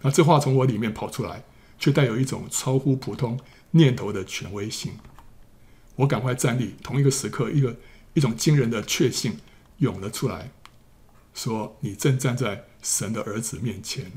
[0.00, 1.44] 那这话从我里面跑出来，
[1.78, 3.38] 却带有一种超乎普通
[3.70, 4.94] 念头的权威性。
[5.94, 7.76] 我赶快站立，同一个时刻，一个。
[8.16, 9.40] 一种惊人的确信
[9.76, 10.50] 涌了出来，
[11.34, 14.10] 说：“你正站在神的儿子面前。”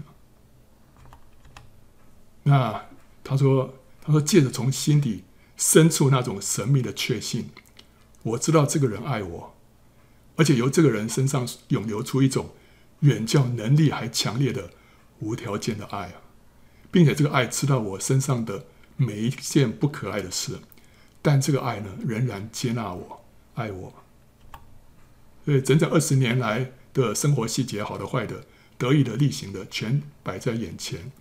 [2.44, 2.86] 那
[3.26, 5.26] 他说：“他说借着从心底
[5.58, 7.50] 深处那种神秘的确信，
[8.24, 9.54] 我知道这个人爱我，
[10.38, 12.52] 而且由这个人身上涌流出一种
[13.02, 14.72] 远较能力还强烈的
[15.20, 16.22] 无条件的爱啊，
[16.90, 20.58] 并且这个爱知道我身上的每一件不可爱的事，
[21.22, 23.20] 但这个爱呢，仍然接纳我。”
[23.60, 23.94] 爱我，
[25.44, 28.46] 所以整整二十年来的生活细节，好的、坏的、
[28.78, 31.12] 得意的、例行的，全摆在眼前。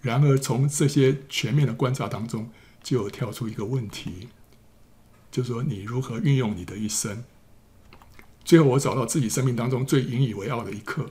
[0.00, 2.48] 然而，从这些全面的观察当中，
[2.80, 4.28] 就跳出一个问题，
[5.32, 7.24] 就是说你如何运用你的一生。
[8.44, 11.10] 最后，我找到自己生命当中最引以为傲的一刻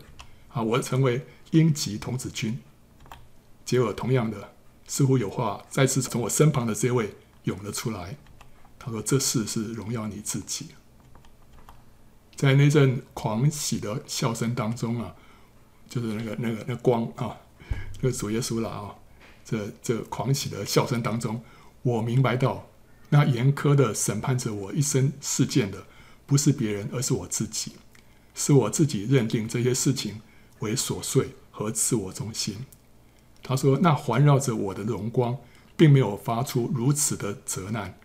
[0.49, 0.61] 啊！
[0.61, 2.57] 我成为英籍童子军。
[3.66, 4.53] 结果，同样的，
[4.88, 8.16] 似乎有话再次从我身旁的这位涌了出来。
[8.86, 10.67] 他说：“这事是荣耀你自己。”
[12.36, 15.15] 在那阵狂喜的笑声当中啊，
[15.88, 17.38] 就是那个、那个、那光啊，
[18.01, 18.93] 那个主耶稣了啊，
[19.45, 21.41] 这这狂喜的笑声当中，
[21.84, 22.67] 我明白到，
[23.07, 25.86] 那严苛的审判着我一生事件的，
[26.25, 27.71] 不是别人，而是我自己，
[28.36, 30.19] 是我自己认定这些事情
[30.59, 32.65] 为琐碎和自我中心。
[33.41, 35.38] 他说：“那环绕着我的荣光，
[35.77, 37.97] 并没有发出如此的责难。”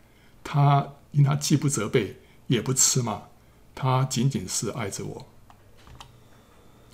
[0.42, 2.16] 他因他既不责备，
[2.46, 3.22] 也不斥骂，
[3.74, 5.26] 他仅仅是爱着我。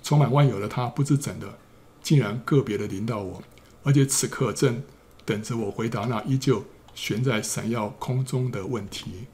[0.03, 1.57] 充满万有的他，不知怎的，
[2.03, 3.43] 竟然个别的临到我，
[3.83, 4.83] 而且此刻正
[5.25, 9.25] 等着我回答那依旧悬在闪耀空中的问题：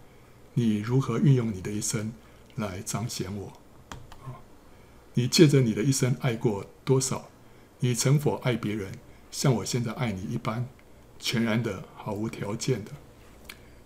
[0.53, 2.14] 你如何运用你的一生
[2.55, 3.53] 来彰显我？
[5.14, 7.30] 你借着你的一生爱过多少？
[7.80, 8.93] 你曾否爱别人
[9.30, 10.70] 像我现在爱你一般，
[11.20, 12.91] 全然的、毫无条件的？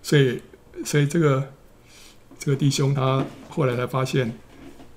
[0.05, 0.39] 所以，
[0.85, 1.51] 所以这个
[2.37, 4.37] 这个弟兄他后来才发现，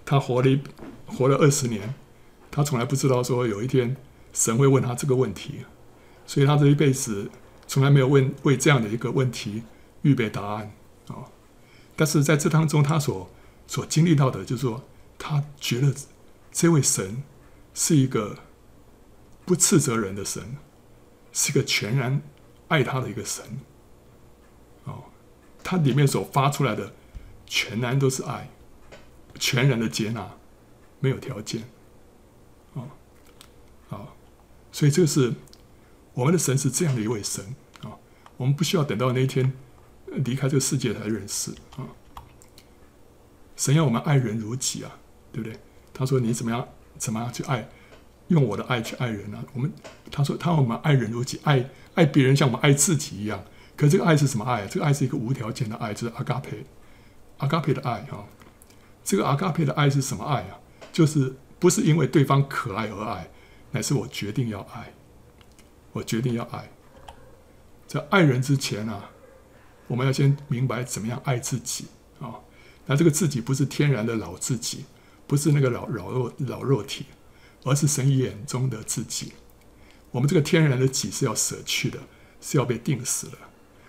[0.05, 0.59] 他活了
[1.07, 1.95] 活了二十年，
[2.51, 3.97] 他从来不知道说有一天
[4.35, 5.65] 神会问他这个问题，
[6.27, 7.31] 所以他这一辈子
[7.67, 9.63] 从来没有问为这样的一个问题
[10.03, 10.75] 预备答案
[11.07, 11.25] 啊。
[11.97, 13.31] 但是在这当中，他所
[13.67, 14.85] 所经历到的，就是说
[15.19, 15.95] 他觉得。
[16.51, 17.23] 这位神
[17.73, 18.37] 是一个
[19.45, 20.57] 不斥责人的神，
[21.33, 22.21] 是一个全然
[22.69, 23.45] 爱他的一个神。
[25.69, 26.95] 哦，他里面所发出来的
[27.47, 28.49] 全然都是爱，
[29.39, 30.31] 全然的接纳，
[31.01, 31.65] 没有条件。
[32.75, 32.89] 啊，
[33.91, 34.09] 啊，
[34.73, 35.35] 所以这个是
[36.15, 37.93] 我们的神是这样的一位神啊。
[38.39, 39.53] 我们不需要等到那一天
[40.07, 41.85] 离开这个世界才认识啊。
[43.57, 44.99] 神要我们爱人如己啊，
[45.33, 45.59] 对不对？
[45.93, 46.67] 他说：“你怎么样？
[46.97, 47.69] 怎么样去爱？
[48.29, 49.45] 用我的爱去爱人呢、啊？
[49.53, 49.73] 我们
[50.11, 53.45] 他说他要我们爱人如己，爱爱别人像我们爱自己一样。
[53.79, 54.67] 可这个爱是什么爱？
[54.67, 56.67] 这个爱是一个无条件的爱，就是阿嘎培，
[57.39, 58.27] 阿嘎培的爱哈。
[59.03, 60.61] 这个阿嘎培的爱是什么爱啊？
[60.93, 63.31] 就是不是因为对方可爱而爱，
[63.71, 64.93] 乃是我决定要爱，
[65.93, 66.69] 我决定要爱。
[67.87, 69.11] 在爱人之前啊，
[69.87, 71.87] 我们要先明白怎么样爱自己
[72.21, 72.35] 啊。
[72.85, 74.85] 那这个自己不是天然的老自己。”
[75.29, 77.05] 不是那个老老肉老肉体，
[77.63, 79.35] 而是神眼中的自己。
[80.11, 81.99] 我们这个天然的己是要舍去的，
[82.41, 83.37] 是要被钉死的。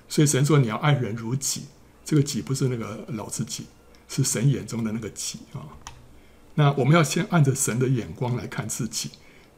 [0.09, 1.67] 所以神说你要爱人如己，
[2.03, 3.67] 这个己不是那个老自己，
[4.09, 5.63] 是神眼中的那个己啊。
[6.55, 9.11] 那我们要先按着神的眼光来看自己，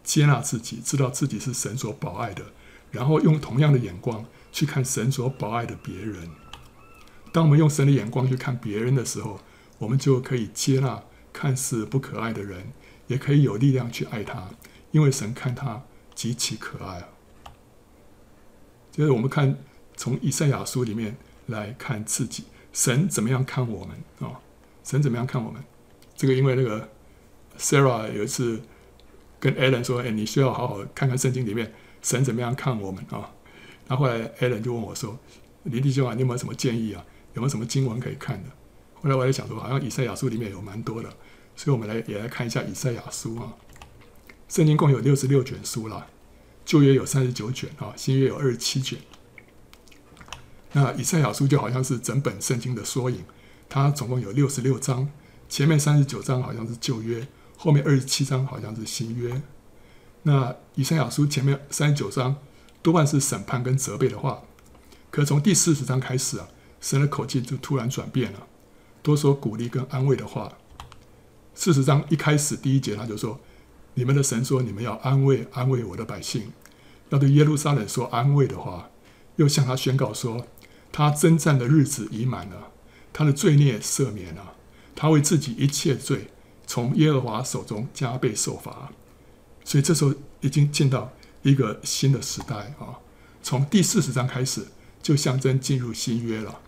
[0.03, 2.43] 接纳自己，知道自己是神所宝爱的，
[2.91, 6.29] 然后用同样的眼光去看神所宝爱的别人。
[7.31, 9.39] 当我们用神的眼光去看别人的时候，
[9.79, 11.01] 我们就可以接纳。
[11.33, 12.73] 看似不可爱的人，
[13.07, 14.49] 也可以有力量去爱他，
[14.91, 15.81] 因为神看他
[16.13, 17.07] 极其可爱啊。
[18.91, 19.57] 就是我们看
[20.01, 24.41] 从以赛亚书里面来看自己，神怎么样看我们啊？
[24.83, 25.63] 神怎么样看我们？
[26.15, 26.89] 这个因为那个
[27.59, 28.59] Sarah 有一次
[29.39, 31.71] 跟 Alan 说：“哎，你需要好好看看圣经里面
[32.01, 33.29] 神怎么样看我们啊？”
[33.87, 35.19] 然后后来 Alan 就问我说
[35.65, 37.05] ：“林弟兄啊，你有没有什么建议啊？
[37.35, 38.49] 有没有什么经文可以看的？”
[39.03, 41.09] 后来我也想说，好像以赛亚书里面有蛮多的，
[41.55, 43.53] 所以我们来也来看一下以赛亚书啊。
[44.49, 46.07] 圣经共有六十六卷书啦，
[46.65, 48.97] 旧约有三十九卷啊，新约有二十七卷。
[50.73, 53.23] 那以赛亚书就好像是整本圣经的缩影，
[53.67, 55.09] 它总共有六十六章，
[55.49, 59.41] 前面三十九章好像是旧约，后面二十七章好像是新约。
[60.23, 62.37] 那以赛亚书前面三十九章
[62.81, 64.43] 多半是审判跟责备的话，
[65.09, 66.47] 可从第四十章开始啊，
[66.79, 68.47] 神的口气就突然转变了。
[69.01, 70.53] 多说鼓励跟安慰的话。
[71.53, 73.37] 四十章一开始第一节，他就说
[73.95, 76.53] ：“你们的神说，你们要安慰安慰我的百姓，
[77.09, 78.87] 要对耶路撒冷说安慰的话。”
[79.37, 80.45] 又向他宣告说
[80.91, 82.71] ：“他征战的日子已满了，
[83.13, 84.55] 他的罪孽赦免了，
[84.95, 86.27] 他为自己一切罪
[86.67, 88.91] 从耶和华手中加倍受罚。”
[89.63, 91.13] 所以这时候已经进到
[91.43, 92.99] 一个新的时代啊！
[93.43, 94.65] 从第四十章开始，
[95.01, 96.59] 就象征进入新约了。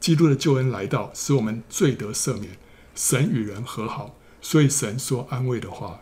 [0.00, 2.58] 基督的救恩来到，使我们罪得赦免，
[2.94, 6.00] 神与人和好，所以神说安慰的话。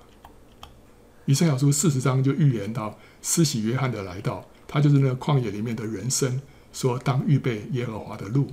[1.27, 6.41] 以赛亚书四十章就预言到施洗约翰的来到，他就是那个旷野里面的人声，
[6.73, 8.49] 说当预备耶和华的路。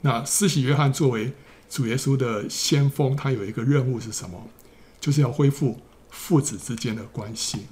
[0.00, 1.32] 那施洗约翰作为
[1.68, 4.48] 主耶稣的先锋，他有一个任务是什么？
[5.00, 5.80] 就是要恢复
[6.10, 7.66] 父子之间的关系。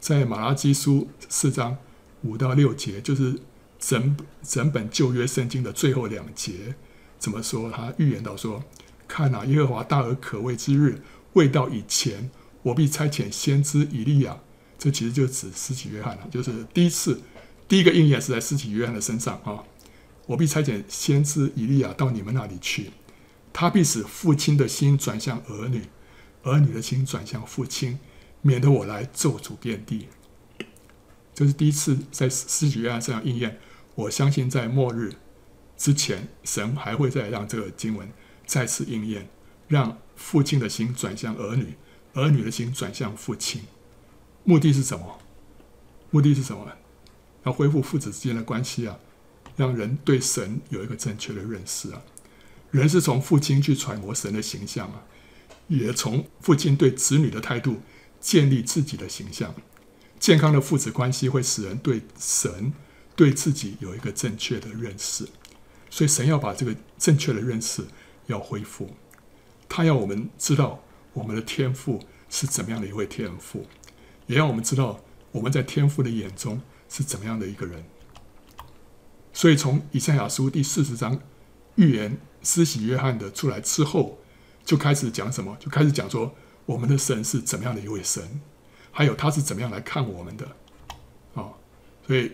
[0.00, 1.76] 在马拉基书四章
[2.22, 3.40] 五到六节，就是。
[3.84, 6.76] 整整本旧约圣经的最后两节
[7.18, 7.68] 怎么说？
[7.68, 8.62] 他预言到说
[9.08, 12.30] ：“看哪，耶和华大而可畏之日未到以前，
[12.62, 14.38] 我必差遣先知以利亚。”
[14.78, 17.20] 这其实就指施洗约翰了，就是第一次
[17.72, 19.64] 第一个应验是在施洗约翰的身上啊！
[20.26, 22.90] 我必差遣先知以利亚到你们那里去，
[23.50, 25.84] 他必使父亲的心转向儿女，
[26.42, 27.98] 儿女的心转向父亲，
[28.42, 30.08] 免得我来咒诅遍地。
[31.32, 33.58] 这是第一次在施洗约翰身上应验。
[33.94, 35.14] 我相信在末日
[35.78, 38.06] 之前，神还会再让这个经文
[38.44, 39.30] 再次应验，
[39.68, 41.76] 让父亲的心转向儿女，
[42.12, 43.62] 儿女的心转向父亲。
[44.44, 45.20] 目的是什么？
[46.10, 46.70] 目的是什么？
[47.44, 48.98] 要恢复父子之间的关系啊，
[49.56, 52.02] 让人对神有一个正确的认识啊。
[52.70, 55.04] 人是从父亲去揣摩神的形象啊，
[55.68, 57.82] 也从父亲对子女的态度
[58.20, 59.54] 建立自己的形象。
[60.18, 62.72] 健康的父子关系会使人对神、
[63.16, 65.28] 对自己有一个正确的认识。
[65.90, 67.84] 所以，神要把这个正确的认识
[68.26, 68.94] 要恢复，
[69.68, 70.82] 他要我们知道
[71.12, 73.66] 我们的天赋是怎么样的一位天赋，
[74.26, 75.00] 也让我们知道
[75.32, 76.62] 我们在天父的眼中
[76.92, 77.82] 是怎么样的一个人。
[79.32, 81.18] 所以，从以赛亚书第四十章
[81.76, 84.18] 预言施洗约翰的出来之后，
[84.62, 85.56] 就开始讲什么？
[85.58, 86.34] 就开始讲说
[86.66, 88.42] 我们的神是怎么样的一位神，
[88.90, 90.46] 还有他是怎么样来看我们的。
[91.34, 91.48] 啊，
[92.06, 92.32] 所以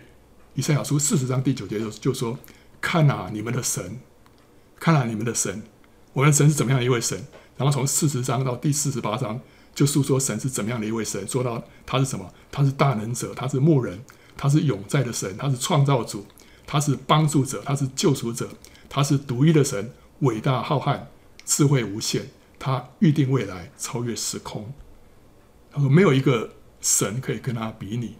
[0.55, 2.37] 以赛亚书四十章第九节就就说
[2.81, 4.01] ：“看啊，你们的神，
[4.77, 5.63] 看啊，你们的神，
[6.11, 9.39] 我们的神是怎么样一位神？”然后从四十章到第四十八章，
[9.73, 12.33] 就述说神是怎么样的一位神，说到他是什么？
[12.51, 14.03] 他是大能者，他是牧人，
[14.39, 16.25] 他是永在的神，他是创造主。
[16.71, 18.47] 他是帮助者，他是救赎者，
[18.87, 20.99] 他是独一的神，伟大浩瀚，
[21.43, 22.27] 智慧无限，
[22.59, 24.71] 他预定未来，超越时空。
[25.71, 28.17] 他说没有一个神可以跟他比拟。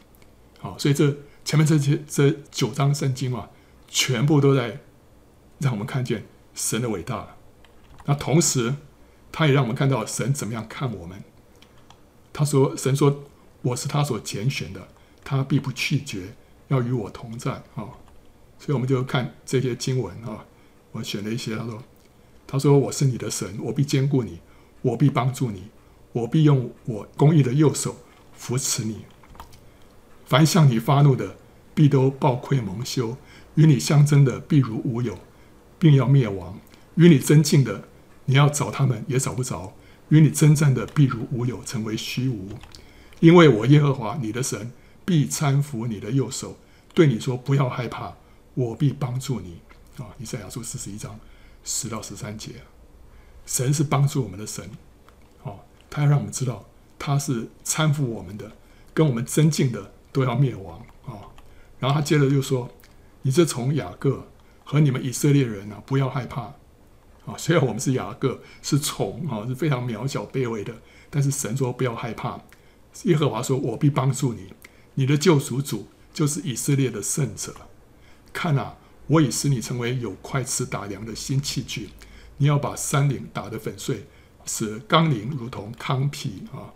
[0.57, 1.15] 好，所以这
[1.45, 3.51] 前面这些这九章圣经啊，
[3.87, 4.79] 全部都在
[5.59, 7.35] 让我们看见神的伟大。
[8.05, 8.73] 那同时，
[9.31, 11.23] 他也让我们看到神怎么样看我们。
[12.33, 13.25] 他说：“神说
[13.61, 14.87] 我是他所拣选的，
[15.23, 16.33] 他必不拒绝，
[16.69, 17.85] 要与我同在。”啊。
[18.57, 20.45] 所以我们就看这些经文啊，
[20.91, 21.55] 我选了一些。
[21.55, 21.83] 他说
[22.45, 24.39] ：“他说我是你的神，我必坚固你，
[24.81, 25.69] 我必帮助你，
[26.11, 27.95] 我必用我公义的右手
[28.33, 29.05] 扶持你。
[30.25, 31.37] 凡向你发怒的，
[31.73, 33.15] 必都抱愧蒙羞；
[33.55, 35.17] 与你相争的，必如无有，
[35.79, 36.55] 并要灭亡；
[36.95, 37.87] 与你争竞的，
[38.25, 39.73] 你要找他们也找不着；
[40.09, 42.49] 与你争战的，必如无有，成为虚无。
[43.21, 44.71] 因为我耶和华你的神
[45.09, 46.55] 必搀扶你的右手，
[46.93, 48.13] 对你说：不要害怕。”
[48.55, 49.61] 我必帮助你
[50.03, 50.09] 啊！
[50.17, 51.17] 以赛亚书四十一章
[51.63, 52.51] 十到十三节，
[53.45, 54.69] 神是帮助我们的神，
[55.43, 56.65] 哦，他要让我们知道
[56.97, 58.51] 他是搀扶我们的，
[58.93, 61.31] 跟我们争竞的都要灭亡啊！
[61.79, 62.69] 然后他接着又说
[63.21, 64.27] ：“你这从雅各
[64.65, 66.41] 和你们以色列人啊，不要害怕
[67.25, 67.37] 啊！
[67.37, 70.73] 虽然我们是雅各，是虫啊，是非常渺小卑微的，
[71.09, 72.41] 但是神说不要害怕。
[73.03, 74.51] 耶和华说：我必帮助你，
[74.95, 77.55] 你的救赎主就是以色列的圣者。”
[78.31, 78.75] 看啊，
[79.07, 81.89] 我已使你成为有块石打粮的新器具。
[82.37, 84.05] 你要把山岭打得粉碎，
[84.45, 86.71] 使冈陵如同糠皮啊！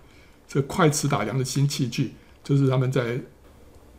[0.46, 3.18] 这块石打粮的新器具，就是他们在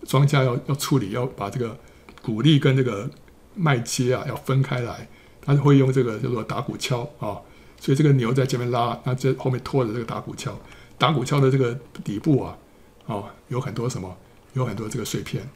[0.07, 1.79] 庄稼要要处理，要把这个
[2.21, 3.09] 谷粒跟这个
[3.55, 5.09] 麦秸啊要分开来，
[5.41, 7.41] 他会用这个叫做打谷锹啊。
[7.81, 10.53] 所以这个牛在前面拉，那这后面拖着这个打谷锹。
[10.99, 12.59] 打谷锹的这个底部啊，
[13.07, 14.17] 哦，有很多什么？
[14.55, 15.49] 有很多这个碎片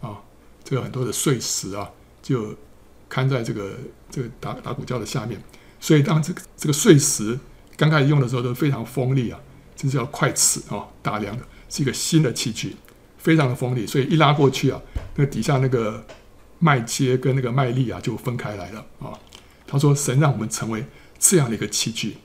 [0.00, 0.20] 啊。
[0.62, 1.90] 这个很多的碎石啊，
[2.22, 2.54] 就
[3.08, 3.72] 看在这个
[4.10, 5.42] 这个打打谷锹的下面，
[5.80, 7.36] 所以当这个这个碎石
[7.76, 9.40] 刚开始用的时候都非常锋利啊，
[9.74, 12.76] 这是叫快尺啊，打粮的是一个新的器具，
[13.18, 14.80] 非常的锋利，所以一拉过去啊，
[15.16, 16.06] 那底下那个
[16.60, 19.18] 麦秸跟那个麦粒啊就分开来了啊。
[19.66, 20.84] 他说神让我们成为
[21.18, 22.18] 这样的一个器具，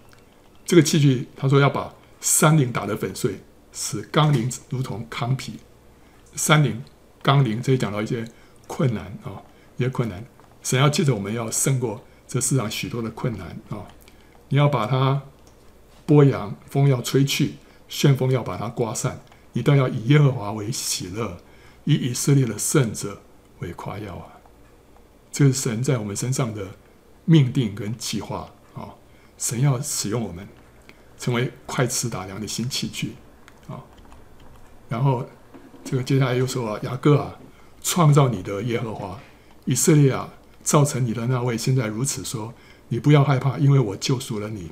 [0.65, 3.39] 这个器具他说要把山岭打得粉碎，
[3.75, 5.51] 使冈陵如同糠秕，
[6.35, 6.83] 山岭。
[7.21, 8.23] 冈陵，这里讲到一些
[8.67, 9.41] 困难啊，
[9.77, 10.23] 一些困难。
[10.61, 13.87] 神要借着我们要胜过这世上许多的困难啊！
[14.49, 15.23] 你要把它
[16.05, 17.55] 拨扬，风要吹去，
[17.87, 19.21] 旋风要把它刮散。
[19.53, 21.39] 你都要以耶和华为喜乐，
[21.85, 23.23] 以以色列的圣者
[23.57, 24.37] 为夸耀啊！
[25.31, 26.67] 这是神在我们身上的
[27.25, 28.93] 命定跟计划啊！
[29.39, 30.47] 神要使用我们，
[31.17, 33.15] 成为快吃打粮的新器具！
[34.89, 35.25] 然后。
[35.87, 37.37] 这个接下来又说啊，雅各啊，
[37.83, 39.19] 创造你的耶和华，
[39.65, 40.33] 以色列啊，
[40.63, 42.51] 造成你的那位，现在如此说：
[42.87, 44.71] 你不要害怕，因为我救赎了你。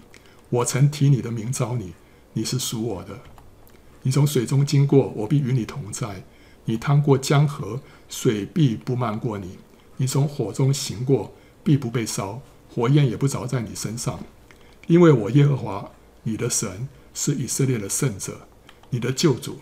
[0.49, 1.93] 我曾提你的名召你，
[2.33, 3.19] 你是属我的。
[4.01, 6.23] 你从水中经过，我必与你同在；
[6.65, 9.59] 你趟过江河，水必不漫过你。
[9.97, 11.31] 你从火中行过，
[11.63, 12.41] 必不被烧，
[12.73, 14.19] 火焰也不着在你身上，
[14.87, 15.91] 因为我耶和华
[16.23, 18.47] 你的神是以色列的圣者，
[18.89, 19.59] 你的救主。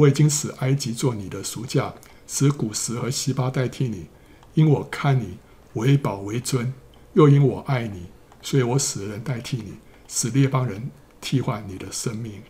[0.00, 1.92] 我已经使埃及做你的赎价，
[2.26, 4.06] 使古实和西巴代替你，
[4.54, 5.36] 因我看你
[5.74, 6.72] 为宝为尊，
[7.12, 8.06] 又因我爱你，
[8.40, 9.74] 所以我使人代替你，
[10.08, 10.90] 使列邦人
[11.20, 12.42] 替换你的生命。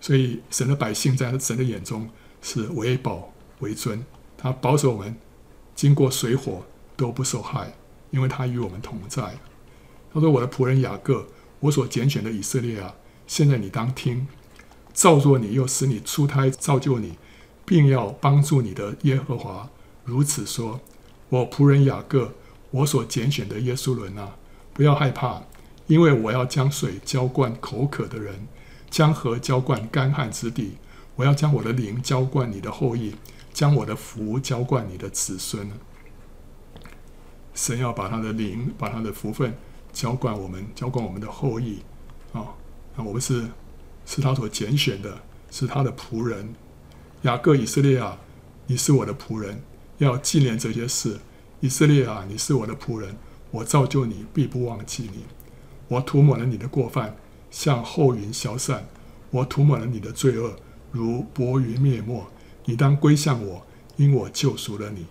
[0.00, 2.08] 所以神的百姓在神的眼中
[2.40, 4.02] 是为宝为尊，
[4.38, 5.14] 他保守我们
[5.74, 6.64] 经过水火
[6.96, 7.74] 都不受害，
[8.10, 9.38] 因为他与我们同在。
[10.14, 11.26] 他说：“我的仆人雅各，
[11.60, 12.94] 我所拣选的以色列啊，
[13.26, 14.26] 现在你当听。”
[15.00, 17.16] 造作你，又使你出胎造就你，
[17.64, 19.70] 并要帮助你的耶和华
[20.04, 20.78] 如此说：
[21.30, 22.34] 我仆人雅各，
[22.70, 24.36] 我所拣选的耶稣伦啊，
[24.74, 25.44] 不要害怕，
[25.86, 28.46] 因为我要将水浇灌口渴的人，
[28.90, 30.76] 将河浇灌干旱之地。
[31.16, 33.14] 我要将我的灵浇灌你的后裔，
[33.54, 35.70] 将我的福浇灌你的子孙。
[37.54, 39.56] 神要把他的灵，把他的福分
[39.94, 41.78] 浇灌我们，浇灌我们的后裔。
[42.34, 42.52] 啊、
[42.94, 43.48] 那我们是
[44.10, 45.20] 是他所拣选的，
[45.52, 46.52] 是他的仆人。
[47.22, 48.18] 雅各以色列啊，
[48.66, 49.62] 你是我的仆人，
[49.98, 51.20] 要纪念这些事。
[51.60, 53.14] 以色列啊，你是我的仆人，
[53.52, 55.26] 我造就你，必不忘记你。
[55.86, 57.14] 我涂抹了你的过犯，
[57.52, 58.80] 像后云消散；
[59.30, 60.56] 我涂抹了你的罪恶，
[60.90, 62.26] 如薄云灭没。
[62.64, 63.64] 你当归向我，
[63.96, 65.06] 因我救赎了你。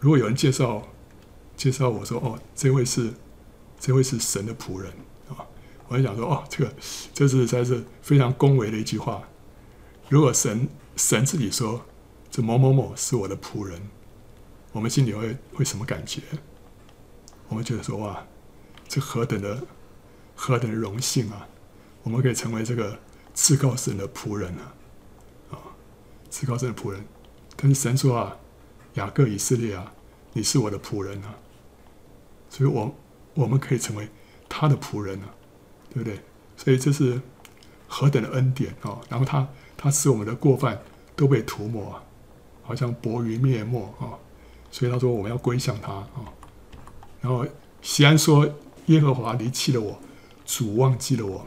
[0.00, 0.88] 如果有人介绍
[1.56, 3.12] 介绍我说：“哦，这位是
[3.78, 4.92] 这位是神的仆人！”
[5.92, 6.72] 我就想说：“哦，这个
[7.14, 9.22] 这是才是非常恭维的一句话。
[10.08, 11.84] 如果神神自己说。”
[12.32, 13.78] 这某某某是我的仆人，
[14.72, 16.22] 我们心里会会什么感觉？
[17.48, 18.26] 我们觉得说哇，
[18.88, 19.66] 这何等的
[20.34, 21.46] 何等的荣幸啊！
[22.02, 22.98] 我们可以成为这个
[23.34, 24.74] 至高神的仆人啊！
[25.50, 25.58] 啊，
[26.30, 27.04] 至高神的仆人。
[27.54, 28.38] 但是神说啊，
[28.94, 29.92] 雅各以色列啊，
[30.32, 31.36] 你是我的仆人啊，
[32.48, 32.94] 所以我
[33.34, 34.08] 我们可以成为
[34.48, 35.34] 他的仆人啊，
[35.92, 36.18] 对不对？
[36.56, 37.20] 所以这是
[37.86, 38.98] 何等的恩典啊！
[39.08, 40.80] 然后他他使我们的过犯
[41.14, 42.00] 都被涂抹。
[42.64, 44.14] 好像薄云灭没啊，
[44.70, 46.30] 所以他说我们要归向他啊。
[47.20, 47.44] 然后
[47.82, 48.48] 西安说
[48.86, 49.98] ：“耶和华离弃了我，
[50.46, 51.44] 主忘记了我。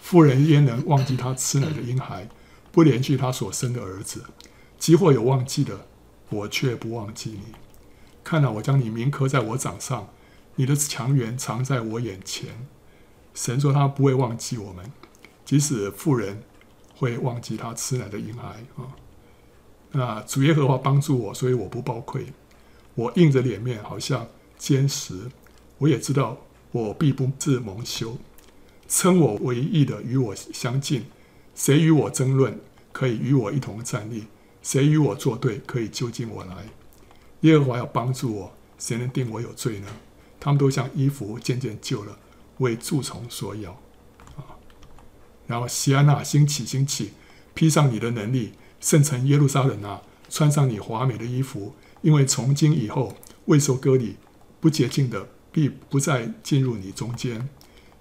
[0.00, 2.28] 妇人焉能忘记他吃奶的婴孩，
[2.72, 4.24] 不怜恤他所生的儿子？
[4.78, 5.86] 即或有忘记的，
[6.28, 7.54] 我却不忘记你。
[8.24, 10.08] 看哪，我将你铭刻在我掌上，
[10.56, 12.66] 你的强援藏在我眼前。
[13.36, 14.90] 神说他不会忘记我们，
[15.44, 16.42] 即使富人
[16.96, 18.96] 会忘记他吃奶的婴孩啊。”
[19.92, 22.26] 那主耶和华帮助我，所以我不抱愧。
[22.94, 24.26] 我硬着脸面，好像
[24.56, 25.30] 坚实。
[25.78, 26.38] 我也知道，
[26.72, 28.16] 我必不自蒙羞。
[28.88, 31.04] 称我为义的与我相近，
[31.54, 32.58] 谁与我争论，
[32.92, 34.24] 可以与我一同站立？
[34.62, 36.66] 谁与我作对，可以就近我来？
[37.40, 39.88] 耶和华要帮助我，谁能定我有罪呢？
[40.40, 42.18] 他们都像衣服渐渐旧了，
[42.58, 43.72] 为蛀虫所咬。
[44.36, 44.56] 啊！
[45.46, 47.12] 然后锡安哪，兴起，兴起，
[47.54, 48.52] 披上你的能力。
[48.80, 54.16] 圣城耶路撒冷啊，穿上你华美的衣服，因为从今以后未受割礼、
[54.60, 57.48] 不洁净的必不再进入你中间。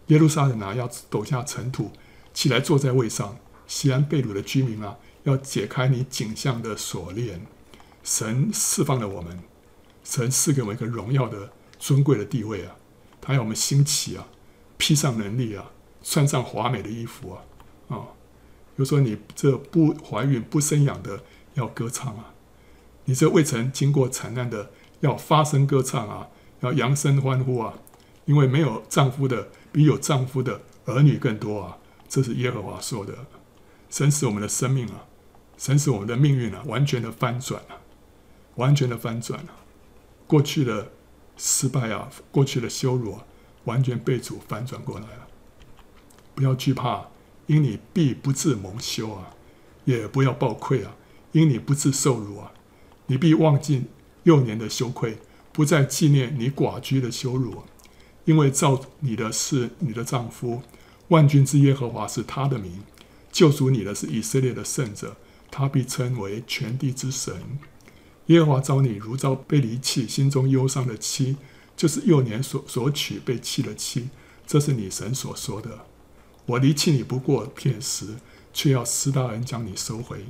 [0.08, 1.92] 耶路撒冷啊，要抖下尘土，
[2.34, 3.38] 起来坐在位上。
[3.68, 7.48] 西安贝鲁的居民啊，要解开你颈项的锁链。
[8.04, 9.40] 神释放了我们，
[10.04, 12.76] 神赐给我们一个荣耀的尊贵的地位啊，
[13.20, 14.28] 他要我们兴起啊，
[14.78, 15.72] 披上能力啊，
[16.04, 17.42] 穿上华美的衣服啊，
[17.90, 18.08] 啊、
[18.76, 21.24] 比如说，你这不怀孕不生养的
[21.54, 22.34] 要歌唱啊，
[23.06, 26.28] 你这未曾经过惨难的要发声歌唱啊，
[26.62, 27.74] 要扬声欢呼啊，
[28.26, 31.78] 因为没有丈夫的比有丈夫的儿女更多啊，
[32.10, 33.14] 这是耶和华说的。
[33.90, 35.06] 神使我们的生命啊，
[35.58, 37.80] 神使我们的命运啊，完全的翻转啊，
[38.56, 39.64] 完全的翻转啊，
[40.28, 40.92] 过去的
[41.38, 43.24] 失败啊，过去的羞辱啊，
[43.66, 45.28] 完全被主翻转过来了，
[46.34, 47.08] 不要惧怕。
[47.48, 49.36] 因你必不自蒙羞啊，
[49.84, 50.96] 也不要抱愧啊，
[51.32, 52.52] 因你不自受辱啊，
[53.06, 53.84] 你必忘记
[54.24, 55.20] 幼年的羞愧，
[55.54, 57.62] 不再纪念你寡居的羞辱，
[58.24, 60.64] 因为造你的是你的丈夫，
[61.10, 62.82] 万军之耶和华是他的名，
[63.32, 65.16] 救赎你的是以色列的圣者，
[65.52, 67.60] 他必称为全地之神。
[68.26, 71.38] 耶和华召你如召被离弃、心中忧伤的妻，
[71.76, 74.10] 就是幼年所所娶被弃的妻，
[74.48, 75.86] 这是你神所说的。
[76.46, 78.16] 我离弃你不过片时，
[78.54, 80.26] 却要施大恩将你收回。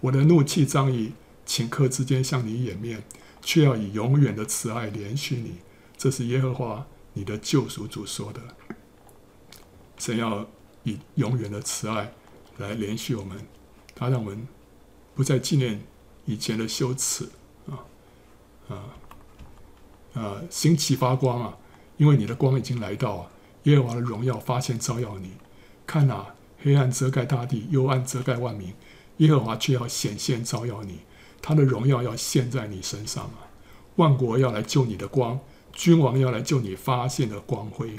[0.00, 1.12] 我的怒气张以
[1.46, 3.02] 顷刻之间向你掩面，
[3.40, 5.56] 却要以永远的慈爱连续你。
[5.96, 8.40] 这是耶和华你的救赎主说的。
[9.98, 10.46] 神要
[10.84, 12.12] 以永远的慈爱
[12.58, 13.46] 来怜恤我们，
[13.94, 14.46] 他让我们
[15.14, 15.82] 不再纪念
[16.26, 17.30] 以前的羞耻
[17.66, 17.88] 啊
[18.68, 18.84] 啊
[20.16, 20.42] 呃！
[20.50, 21.56] 兴起发光啊，
[21.98, 23.30] 因为你的光已经来到啊，
[23.64, 25.32] 耶和华的荣耀发现照耀你。
[25.86, 26.26] 看呐，
[26.62, 28.72] 黑暗遮盖大地，幽暗遮盖万民，
[29.18, 31.00] 耶和华却要显现照耀你，
[31.42, 33.46] 他的荣耀要现在你身上啊！
[33.96, 35.38] 万国要来救你的光，
[35.72, 37.96] 君王要来救你发现的光辉，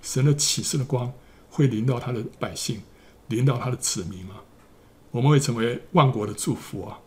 [0.00, 1.12] 神的启示的光
[1.50, 2.82] 会临到他的百姓，
[3.28, 4.42] 临到他的子民啊！
[5.10, 7.00] 我们会成为万国的祝福啊！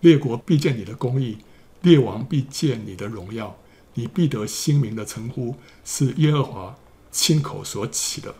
[0.00, 1.38] 列国必见你的公义，
[1.86, 3.56] 列王必见你的荣耀，
[3.94, 6.76] 你必得新名的称呼，是耶和华
[7.12, 8.34] 亲口所起的。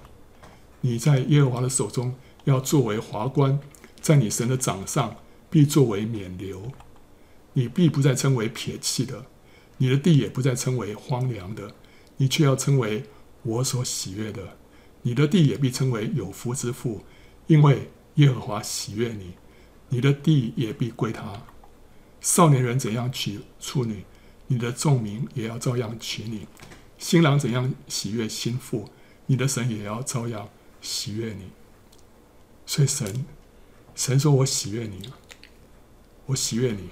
[0.81, 3.61] 你在耶和华的手中要作为华冠，
[4.01, 5.15] 在你神的掌上
[5.49, 6.73] 必作为冕旒。
[7.53, 9.25] 你必不再称为撇弃的，
[9.77, 11.73] 你的地也不再称为荒凉的，
[12.17, 13.05] 你却要称为
[13.45, 14.57] 我所喜悦的。
[15.03, 17.05] 你的地也必称为有福之妇，
[17.47, 19.35] 因为耶和华喜悦你。
[19.91, 21.45] 你的地也必归他。
[22.27, 24.05] 少年人怎样娶处女，
[24.49, 26.49] 你的众民也要照样娶你。
[26.99, 28.91] 新郎怎样喜悦新妇，
[29.27, 30.49] 你的神也要照样
[30.81, 31.53] 喜悦你。
[32.67, 33.25] 所以神，
[33.95, 35.09] 神说我喜悦你，
[36.27, 36.89] 我喜悦你。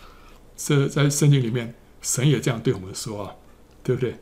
[0.57, 3.35] 这在圣经里面，神也这样对我们说啊，
[3.83, 4.21] 对不对？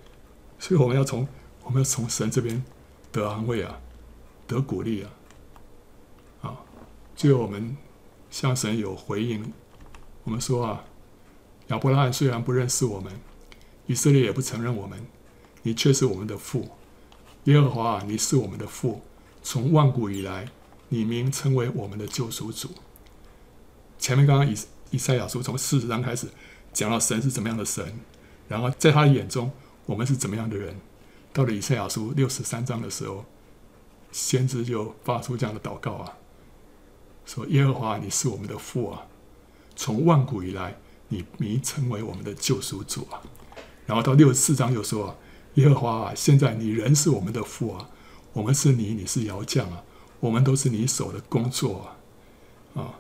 [0.58, 1.28] 所以我们要从
[1.62, 2.64] 我们要从神这边
[3.12, 3.78] 得安慰啊，
[4.46, 5.10] 得鼓励啊，
[6.40, 6.56] 啊，
[7.14, 7.76] 最后我们
[8.30, 9.52] 向神有回应，
[10.24, 10.82] 我们说啊，
[11.72, 13.10] 亚伯拉罕虽然不认识我们，
[13.86, 15.04] 以色列也不承认我们，
[15.62, 16.68] 你却是我们的父，
[17.44, 19.00] 耶和华啊，你是我们的父，
[19.42, 20.48] 从万古以来，
[20.90, 22.68] 你名称为我们的救赎主。
[23.98, 24.54] 前面刚刚以。
[24.94, 26.28] 以赛亚书从四十章开始
[26.70, 27.98] 讲到神是怎么样的神，
[28.46, 29.50] 然后在他眼中
[29.86, 30.76] 我们是怎么样的人。
[31.32, 33.24] 到了以赛亚书六十三章的时候，
[34.10, 36.18] 先知就发出这样的祷告啊，
[37.24, 39.06] 说：“耶和华，你是我们的父啊，
[39.74, 40.76] 从万古以来，
[41.12, 43.22] 你你称为我们的救赎主啊。”
[43.86, 45.16] 然后到六十四章又说啊
[45.54, 47.88] ：“耶和华啊，现在你仍是我们的父啊，
[48.32, 49.84] 我们是你，你是窑匠啊，
[50.18, 51.94] 我们都是你手的工作
[52.74, 52.94] 啊，啊，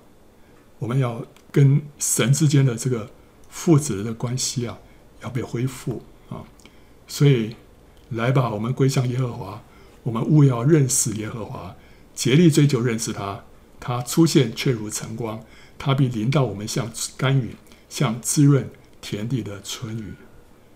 [0.78, 3.10] 我们要。”跟神之间的这个
[3.50, 4.78] 父子的关系啊，
[5.20, 6.40] 要被恢复啊！
[7.06, 7.54] 所以
[8.08, 9.62] 来吧，我们归向耶和华，
[10.02, 11.76] 我们务要认识耶和华，
[12.14, 13.44] 竭力追求认识他。
[13.78, 15.44] 他出现却如晨光，
[15.76, 17.54] 他必临到我们，像甘雨，
[17.92, 18.70] 像滋润
[19.02, 20.14] 田地的春雨。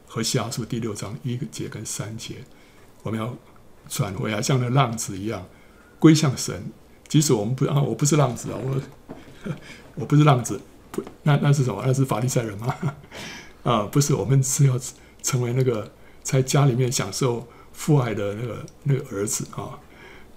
[0.06, 2.44] 和西阿书第六章一节跟三节，
[3.02, 3.34] 我们要
[3.88, 5.46] 转回来，像那浪子一样
[5.98, 6.70] 归向神。
[7.08, 8.82] 即使我们不啊，我不是浪子啊，我。
[9.96, 10.60] 我不是浪子，
[10.90, 11.82] 不，那那是什么？
[11.86, 12.74] 那是法利赛人吗？
[13.62, 14.78] 啊，不是，我们是要
[15.22, 15.90] 成为那个
[16.22, 19.80] 在家里面享受父爱的那个那个儿子啊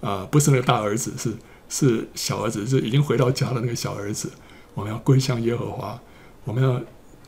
[0.00, 1.36] 啊，不是那个大儿子，是
[1.68, 4.32] 是小儿子，是已经回到家的那个小儿子。
[4.72, 6.00] 我们要归向耶和华，
[6.50, 6.82] 我们要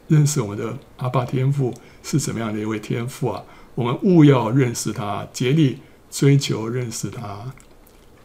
[0.08, 3.44] 认识我们的阿爸天父是怎么样的一位天父啊！
[3.76, 5.78] 我们务要认识他，竭力
[6.10, 7.54] 追求认识他。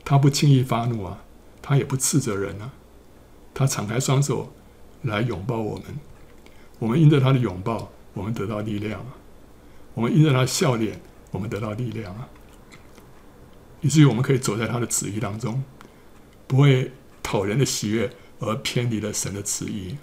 [0.04, 1.24] 他不轻易发怒啊，
[1.62, 2.74] 他也不斥责人啊。
[3.54, 4.52] 他敞开双手
[5.04, 5.84] 来拥抱我们，
[6.80, 9.00] 我们因着他的拥抱，我们得到力量；
[9.94, 12.28] 我们因着他的笑脸，我们得到力量啊！
[13.82, 15.64] 以至于我们可以走在他的旨意当中，
[16.48, 16.92] 不会
[17.22, 19.96] 讨人的喜悦而偏离了神的旨意。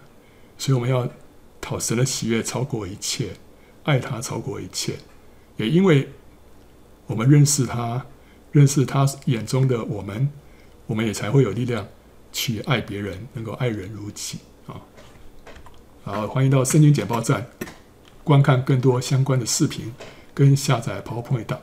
[0.65, 1.07] 所以我们要
[1.61, 3.33] 讨神的喜悦超过一切，
[3.83, 4.95] 爱他超过一切。
[5.59, 6.09] 也因为
[7.05, 8.07] 我们认识他，
[8.51, 10.31] 认识他眼中的我们，
[10.87, 11.87] 我们也才会有力量。
[12.33, 14.81] 去爱别人，能够爱人如己啊！
[16.03, 17.47] 好，欢迎到圣经简报站
[18.25, 19.95] 观看更多相关的视频，
[20.33, 21.61] 跟下载 PowerPoint 档。